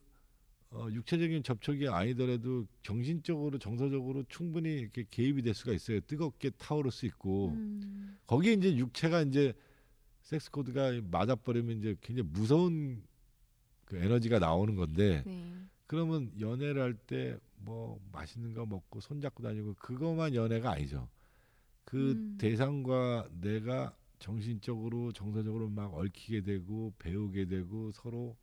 [0.70, 6.00] 어, 육체적인 접촉이 아니더라도 정신적으로 정서적으로 충분히 이렇게 개입이 될 수가 있어요.
[6.02, 9.52] 뜨겁게 타오를 수 있고 음, 거기에 이제 육체가 이제
[10.22, 13.02] 섹스 코드가 맞아버리면 이제 굉장히 무서운
[13.84, 19.74] 그 에너지가 나오는 건데 네, 그러면 연애를 할 때 뭐 맛있는 거 먹고 손잡고 다니고
[19.74, 21.08] 그것만 연애가 아니죠.
[21.84, 22.36] 그 음.
[22.38, 28.36] 대상과 내가 정신적으로 정서적으로 막 얽히게 되고 배우게 되고 서로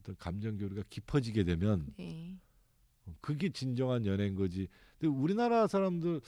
[0.00, 2.36] 어떤 감정 교류가 깊어지게 되면 네,
[3.20, 4.68] 그게 진정한 연애인 거지.
[4.98, 6.20] 근데 우리나라 사람들은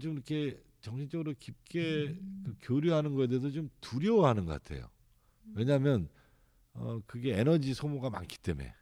[0.00, 2.42] 좀 이렇게 정신적으로 깊게 음.
[2.44, 4.88] 그 교류하는 거에 대해서 좀 두려워하는 것 같아요.
[5.54, 6.08] 왜냐하면
[6.74, 8.74] 어 그게 에너지 소모가 많기 때문에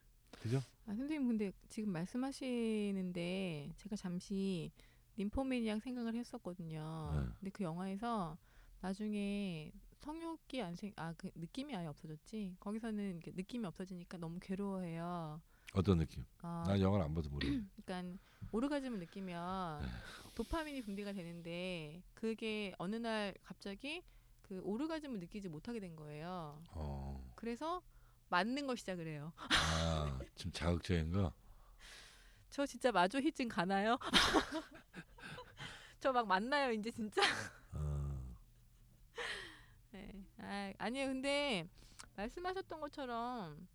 [0.43, 0.63] 그죠?
[0.89, 4.73] 아, 선생님 근데 지금 말씀하시는데 제가 잠시
[5.17, 7.13] 림포매니악 생각을 했었거든요.
[7.15, 7.33] 네.
[7.39, 8.39] 근데 그 영화에서
[8.81, 12.57] 나중에 성욕이 안 생, 아, 그 느낌이 아예 없어졌지.
[12.59, 15.43] 거기서는 이렇게 느낌이 없어지니까 너무 괴로워해요.
[15.75, 16.25] 어떤 느낌?
[16.43, 17.47] 어, 난 영화를 안 봐서 모르.
[17.85, 18.19] 그러니까
[18.53, 19.89] 오르가즘을 느끼면 네.
[20.35, 24.03] 도파민이 분비가 되는데 그게 어느 날 갑자기
[24.41, 26.63] 그 오르가즘을 느끼지 못하게 된 거예요.
[26.71, 27.83] 어, 그래서
[28.29, 29.33] 맞는 걸 시작을 해요.
[29.37, 31.33] 아, 좀 자극적인 거.
[32.51, 33.99] 저 진짜 마조히증 가나요?
[36.01, 37.21] 저 막 만나요 이제 진짜.
[37.73, 38.37] 어,
[39.91, 40.25] 네.
[40.39, 41.09] 아, 아니에요.
[41.09, 41.69] 근데
[42.17, 43.67] 말씀하셨던 것처럼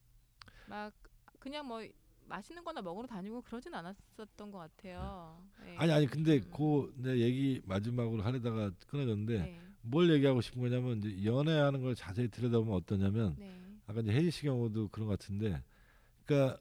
[0.68, 0.94] 막
[1.40, 1.86] 그냥 뭐
[2.26, 5.46] 맛있는 거나 먹으러 다니고 그러진 않았었던 것 같아요.
[5.64, 5.76] 네.
[5.78, 6.52] 아니 아니 근데 음.
[6.96, 9.60] 그내 얘기 마지막으로 하려다가 끊어졌는데 네.
[9.82, 13.63] 뭘 얘기하고 싶은 거냐면 이제 연애하는 걸 자세히 들여다보면 어떠냐면 네.
[13.88, 15.62] 아까 이제 혜지 씨 경우도 그런 것 같은데,
[16.26, 16.60] 그러니까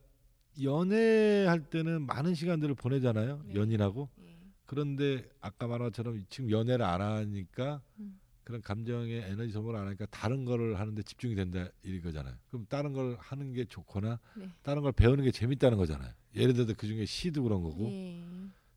[0.62, 3.54] 연애할 때는 많은 시간들을 보내잖아요, 네.
[3.54, 4.08] 연인하고.
[4.20, 4.36] 예.
[4.66, 8.18] 그런데 아까 말한 것처럼 지금 연애를 안 하니까 음.
[8.44, 12.34] 그런 감정의 에너지 소모를 안 하니까 다른 거를 하는데 집중이 된다 이거잖아요.
[12.48, 14.48] 그럼 다른 걸 하는 게 좋거나 네.
[14.62, 16.12] 다른 걸 배우는 게 재밌다는 거잖아요.
[16.34, 17.84] 예를 들어 그 중에 시도 그런 거고.
[17.84, 18.22] 예.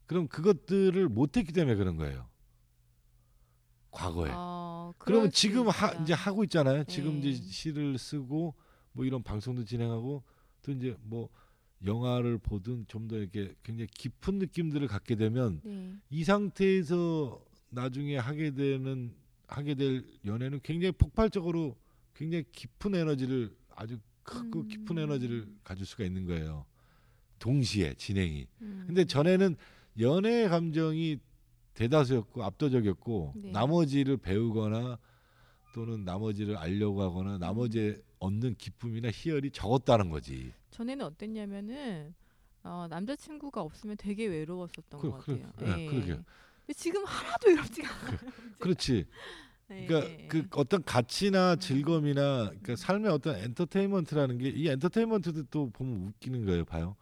[0.06, 2.28] 그럼 그것들을 못했기 때문에 그런 거예요.
[3.96, 4.30] 과거에.
[4.34, 4.96] 어, 네.
[5.00, 5.92] 그러면 지금 하.
[6.04, 6.84] 이제 하고 있잖아요.
[6.84, 7.30] 지금 네.
[7.30, 8.54] 이제 시를 쓰고
[8.92, 10.22] 뭐 이런 방송도 진행하고
[10.62, 11.30] 또 이제 뭐
[11.84, 15.94] 영화를 보든 좀 더 이렇게 굉장히 깊은 느낌들을 갖게 되면 네.
[16.10, 19.14] 이 상태에서 나중에 하게 되는
[19.48, 21.78] 하게 될 연애는 굉장히 폭발적으로
[22.16, 24.68] 굉장히 깊은 에너지를 아주 크고 음.
[24.68, 26.66] 깊은 에너지를 가질 수가 있는 거예요.
[27.40, 28.48] 동시에 진행이.
[28.62, 28.84] 음.
[28.88, 29.56] 근데 전에는
[30.00, 31.20] 연애 감정이
[31.76, 33.52] 대다수였고 압도적이었고 네.
[33.52, 34.98] 나머지를 배우거나
[35.74, 40.52] 또는 나머지를 알려고 하거나 나머지에 얻는 기쁨이나 희열이 적었다는 거지.
[40.72, 42.16] 전에는 어땠냐면은
[42.64, 45.80] 어, 남자친구가 없으면 되게 외로웠었던 그- 것 그- 같아요.
[45.82, 46.16] 예, 그러게요.
[46.66, 48.18] 근데 지금 하나도 외롭지가 않아요.
[48.60, 49.06] 그렇지.
[49.68, 49.86] 네.
[49.86, 56.46] 그러니까 그 어떤 가치나 즐거움이나 그러니까 삶의 어떤 엔터테인먼트라는 게 이 엔터테인먼트도 또 보면 웃기는
[56.46, 56.66] 거예요.
[56.66, 56.96] 봐요.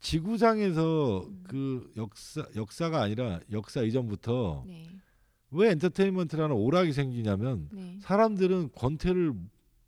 [0.00, 1.44] 지구상에서 음.
[1.48, 4.84] 그 역사 역사가 아니라 역사 이전부터 네.
[5.50, 7.98] 왜 엔터테인먼트라는 오락이 생기냐면 네.
[8.00, 9.32] 사람들은 권태를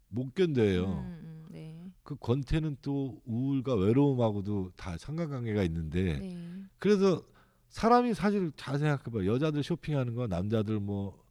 [0.08, 0.84] 못 견뎌요.
[0.84, 1.92] 음, 음, 네.
[2.02, 6.62] 그 권태는 또 우울과 외로움하고도 다 상관관계가 있는데 네.
[6.78, 7.22] 그래서
[7.68, 11.22] 사람이 사실 잘 생각해봐 여자들 쇼핑하는 거 남자들 뭐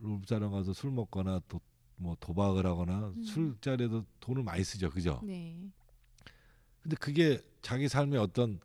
[0.00, 3.22] 룸사롱 가서 술 먹거나 또뭐 도박을 하거나 음.
[3.22, 5.56] 술자리에도 돈을 많이 쓰죠 그죠 네.
[6.80, 8.60] 근데 그게 자기 삶의 어떤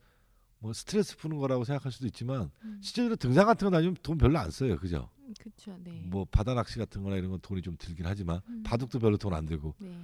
[0.58, 2.78] 뭐 스트레스 푸는 거라고 생각할 수도 있지만 음.
[2.82, 5.76] 실제로 등산 같은 거 다니면 돈 별로 안 써요 그죠 그렇죠.
[5.82, 6.02] 네.
[6.06, 8.62] 뭐 바다 낚시 같은 거나 이런 건 돈이 좀 들긴 하지만 음.
[8.62, 9.98] 바둑도 별로 돈 안 들고 네.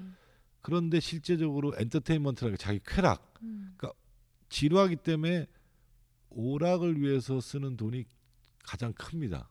[0.61, 3.76] 그런데 실제적으로 엔터테인먼트라는 게 자기 쾌락 음.
[4.49, 5.47] 지루하기 때문에
[6.30, 8.05] 오락을 위해서 쓰는 돈이
[8.64, 9.49] 가장 큽니다.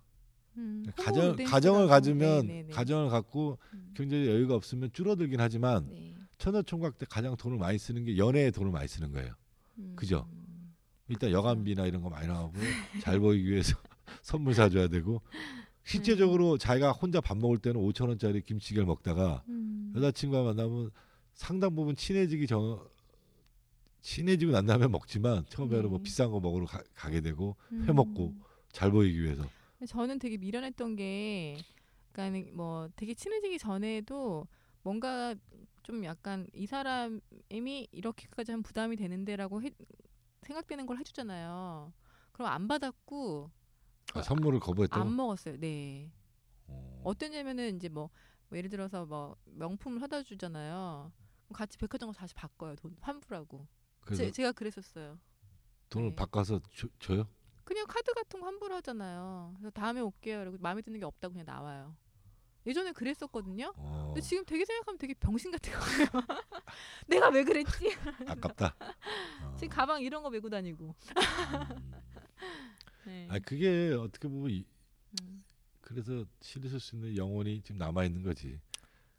[0.58, 0.86] 음.
[0.96, 1.88] 가정 홍보 가정을.
[1.88, 2.74] 가지면 네, 네, 네.
[2.74, 3.92] 가정을 갖고 음.
[3.96, 6.11] 경제적 여유가 없으면 줄어들긴 하지만 네.
[6.42, 9.36] 처녀총각 때 가장 돈을 많이 쓰는 게 연애에 돈을 많이 쓰는 거예요.
[9.78, 9.94] 음.
[9.96, 10.28] 그죠?
[11.08, 11.38] 일단 그렇죠.
[11.38, 12.58] 여간비나 이런 거 많이 나오고
[13.00, 13.78] 잘 보이기 위해서
[14.24, 15.22] 선물 사줘야 되고
[15.84, 19.94] 실제적으로 자기가 혼자 밥 먹을 때는 5천 원짜리 김치찌개를 먹다가 음.
[19.96, 20.90] 여자친구와 만나면
[21.36, 22.80] 상당 부분 친해지기 전
[24.02, 26.04] 친해지고 난 다음에 먹지만 처음에는 뭐 네.
[26.04, 27.86] 비싼 거 먹으러 가, 가게 되고 음.
[27.88, 28.34] 회 먹고
[28.72, 29.48] 잘 보이기 위해서
[29.88, 31.58] 저는 되게 미련했던 게,
[32.12, 34.48] 그러니까 뭐 되게 친해지기 전에도
[34.84, 35.36] 뭔가
[35.84, 39.72] 좀 약간 이 사람이 이렇게까지 하면 부담이 되는데라고 해,
[40.44, 41.94] 생각되는 걸 해주잖아요.
[42.32, 43.52] 그럼 안 받았고
[44.14, 45.02] 아, 선물을 거부했다고.
[45.02, 45.58] 안 먹었어요.
[45.60, 46.12] 네.
[46.68, 47.02] 어.
[47.04, 48.10] 어떠냐면은 이제 뭐,
[48.50, 51.12] 뭐 예를 들어서 뭐 명품을 사다 주잖아요.
[51.54, 52.76] 같이 백화점 가서 다시 바꿔요.
[52.76, 53.68] 돈 환불하고.
[54.02, 55.20] 그래서 제, 제가 그랬었어요.
[55.90, 56.16] 돈을 네.
[56.16, 57.28] 바꿔서 줘, 줘요?
[57.64, 59.54] 그냥 카드 같은 거 환불하잖아요.
[59.58, 60.40] 그래서 다음에 올게요.
[60.40, 61.96] 그리고 마음에 드는 게 없다고 그냥 나와요.
[62.66, 63.74] 예전에 그랬었거든요.
[63.76, 66.08] 어, 근데 지금 되게 생각하면 되게 병신 같은 거예요.
[67.08, 67.96] 내가 왜 그랬지?
[68.28, 68.76] 아깝다.
[69.44, 69.56] 어.
[69.56, 70.86] 지금 가방 이런 거 메고 다니고.
[70.86, 70.94] 음.
[73.06, 73.28] 네.
[73.32, 74.64] 아 그게 어떻게 보면 이,
[75.24, 75.44] 음.
[75.82, 78.60] 그래서 실을 수 있는 영혼이 지금 남아 있는 거지.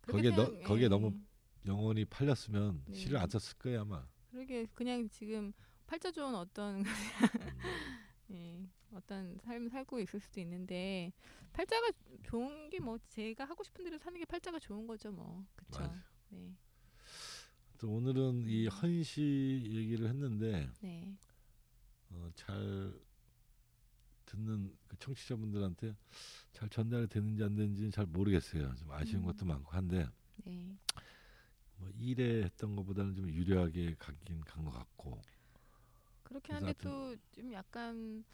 [0.06, 0.88] 거기에 너- 거기에 예.
[0.88, 1.12] 너무
[1.66, 2.94] 영혼이 팔렸으면 네.
[2.94, 4.06] 실을 안 썼을 거야 아마.
[4.30, 5.52] 그러게 그냥 지금
[5.86, 6.84] 팔자 좋은 어떤 음.
[8.30, 11.12] 예, 어떤 삶을 살고 있을 수도 있는데
[11.52, 11.90] 팔자가
[12.24, 15.94] 좋은 게 뭐 제가 하고 싶은 대로 사는 게 팔자가 좋은 거죠 뭐 그렇죠.
[16.30, 16.54] 네,
[17.78, 21.16] 또 오늘은 이 헌시 얘기를 했는데 네,
[22.10, 22.92] 어, 잘
[24.26, 25.94] 듣는 그 청취자분들한테
[26.52, 28.74] 잘 전달이 되는지 안 되는지는 잘 모르겠어요.
[28.76, 29.26] 좀 아쉬운 음.
[29.26, 30.08] 것도 많고 한데
[30.44, 30.76] 네.
[31.76, 35.20] 뭐 일에 했던 것보다는 좀 유리하게 가긴 간 것 같고
[36.22, 38.24] 그렇긴 그래서 한데 또 좀 약간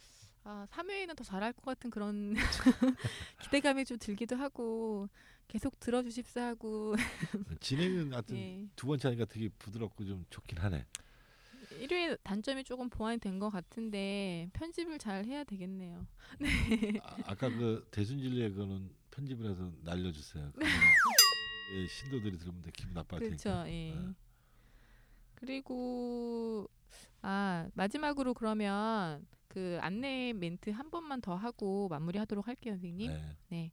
[0.44, 2.34] 아 3회에는 더 잘할 것 같은 그런
[3.42, 5.08] 기대감이 좀 들기도 하고
[5.46, 6.94] 계속 들어주십사 하고
[7.60, 8.66] 진행은 하여튼 예.
[8.76, 10.86] 두 번째 하니까 되게 부드럽고 좀 좋긴 하네.
[11.80, 16.06] 1회 단점이 조금 보완이 된 것 같은데 편집을 잘 해야 되겠네요.
[17.02, 20.52] 아, 아까 그 대순진리의 그거는 편집을 해서 날려주세요.
[20.52, 20.72] 그거는
[21.74, 23.44] 예, 신도들이 들으면 기분 나빠할 그렇죠.
[23.64, 23.70] 테니까.
[23.70, 23.94] 예.
[23.94, 24.14] 네.
[25.38, 26.68] 그리고
[27.22, 33.12] 아 마지막으로 그러면 그 안내 멘트 한 번만 더 하고 마무리하도록 할게요, 선생님.
[33.48, 33.70] 네.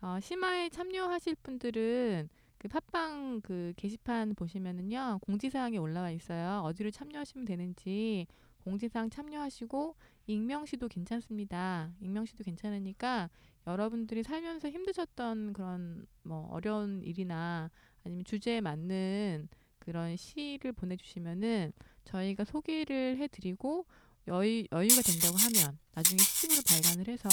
[0.00, 6.62] 어, 심화에 참여하실 분들은 그 팟빵 그 게시판 보시면은요 공지사항이 올라와 있어요.
[6.64, 8.26] 어디로 참여하시면 되는지
[8.64, 9.94] 공지사항 참여하시고
[10.26, 11.92] 익명시도 괜찮습니다.
[12.00, 13.30] 익명시도 괜찮으니까
[13.66, 17.70] 여러분들이 살면서 힘드셨던 그런 뭐 어려운 일이나
[18.04, 19.48] 아니면 주제에 맞는
[19.84, 21.72] 그런 시를 보내주시면은
[22.04, 23.86] 저희가 소개를 해드리고
[24.28, 27.28] 여유, 여유가 된다고 하면 나중에 시집으로 발간을 해서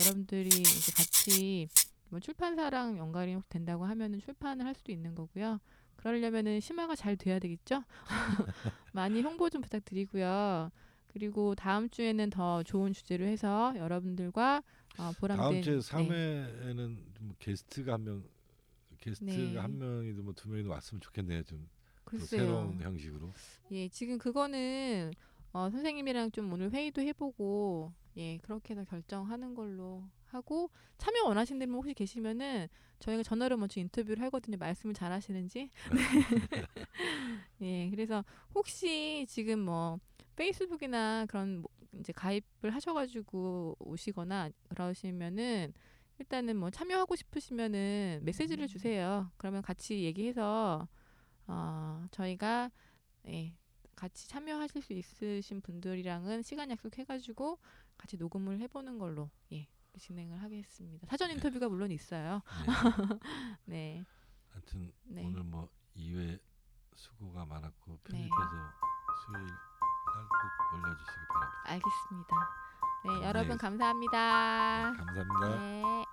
[0.00, 1.68] 여러분들이 이제 같이
[2.08, 5.60] 뭐 출판사랑 연관이 된다고 하면은 출판을 할 수도 있는 거고요.
[5.96, 7.82] 그러려면은 심화가 잘 돼야 되겠죠?
[8.92, 10.70] 많이 홍보 좀 부탁드리고요.
[11.08, 14.62] 그리고 다음 주에는 더 좋은 주제로 해서 여러분들과
[14.98, 15.80] 어, 보람된 다음 주에 네.
[15.80, 18.22] 3회에는 좀 게스트가 한 명,
[19.00, 19.56] 게스트가 네.
[19.56, 21.42] 한 명이든 뭐 두 명이든 왔으면 좋겠네요.
[21.44, 21.68] 좀.
[22.20, 23.32] 새로운 형식으로.
[23.72, 25.12] 예, 지금 그거는
[25.52, 31.74] 어, 선생님이랑 좀 오늘 회의도 해보고 예 그렇게 해서 결정하는 걸로 하고 참여 원하시는 분들
[31.76, 32.68] 혹시 계시면은
[33.00, 34.56] 저희가 전화로 먼저 인터뷰를 하거든요.
[34.56, 35.70] 말씀을 잘 하시는지.
[37.60, 38.24] 예, 그래서
[38.54, 39.98] 혹시 지금 뭐
[40.36, 45.72] 페이스북이나 그런 뭐 이제 가입을 하셔가지고 오시거나 그러시면은
[46.18, 49.30] 일단은 뭐 참여하고 싶으시면은 메시지를 주세요.
[49.36, 50.88] 그러면 같이 얘기해서
[51.46, 52.70] 어, 저희가
[53.28, 53.54] 예,
[53.94, 57.58] 같이 참여하실 수 있으신 분들이랑은 시간 약속해가지고
[57.98, 61.06] 같이 녹음을 해보는 걸로 예, 진행을 하겠습니다.
[61.08, 61.34] 사전 네.
[61.34, 62.42] 인터뷰가 물론 있어요.
[62.64, 62.72] 네.
[63.66, 64.04] 네,
[64.50, 65.22] 하여튼 네.
[65.24, 66.40] 오늘 뭐 2회
[66.94, 67.98] 수고가 많았고 네.
[68.04, 68.72] 편집해서
[69.26, 69.56] 수요일 날
[70.28, 71.62] 꼭 올려주시기 바랍니다.
[71.66, 72.36] 알겠습니다.
[73.06, 73.26] 네, 네.
[73.28, 74.92] 여러분 감사합니다.
[74.92, 75.58] 네, 감사합니다.
[75.60, 76.04] 네.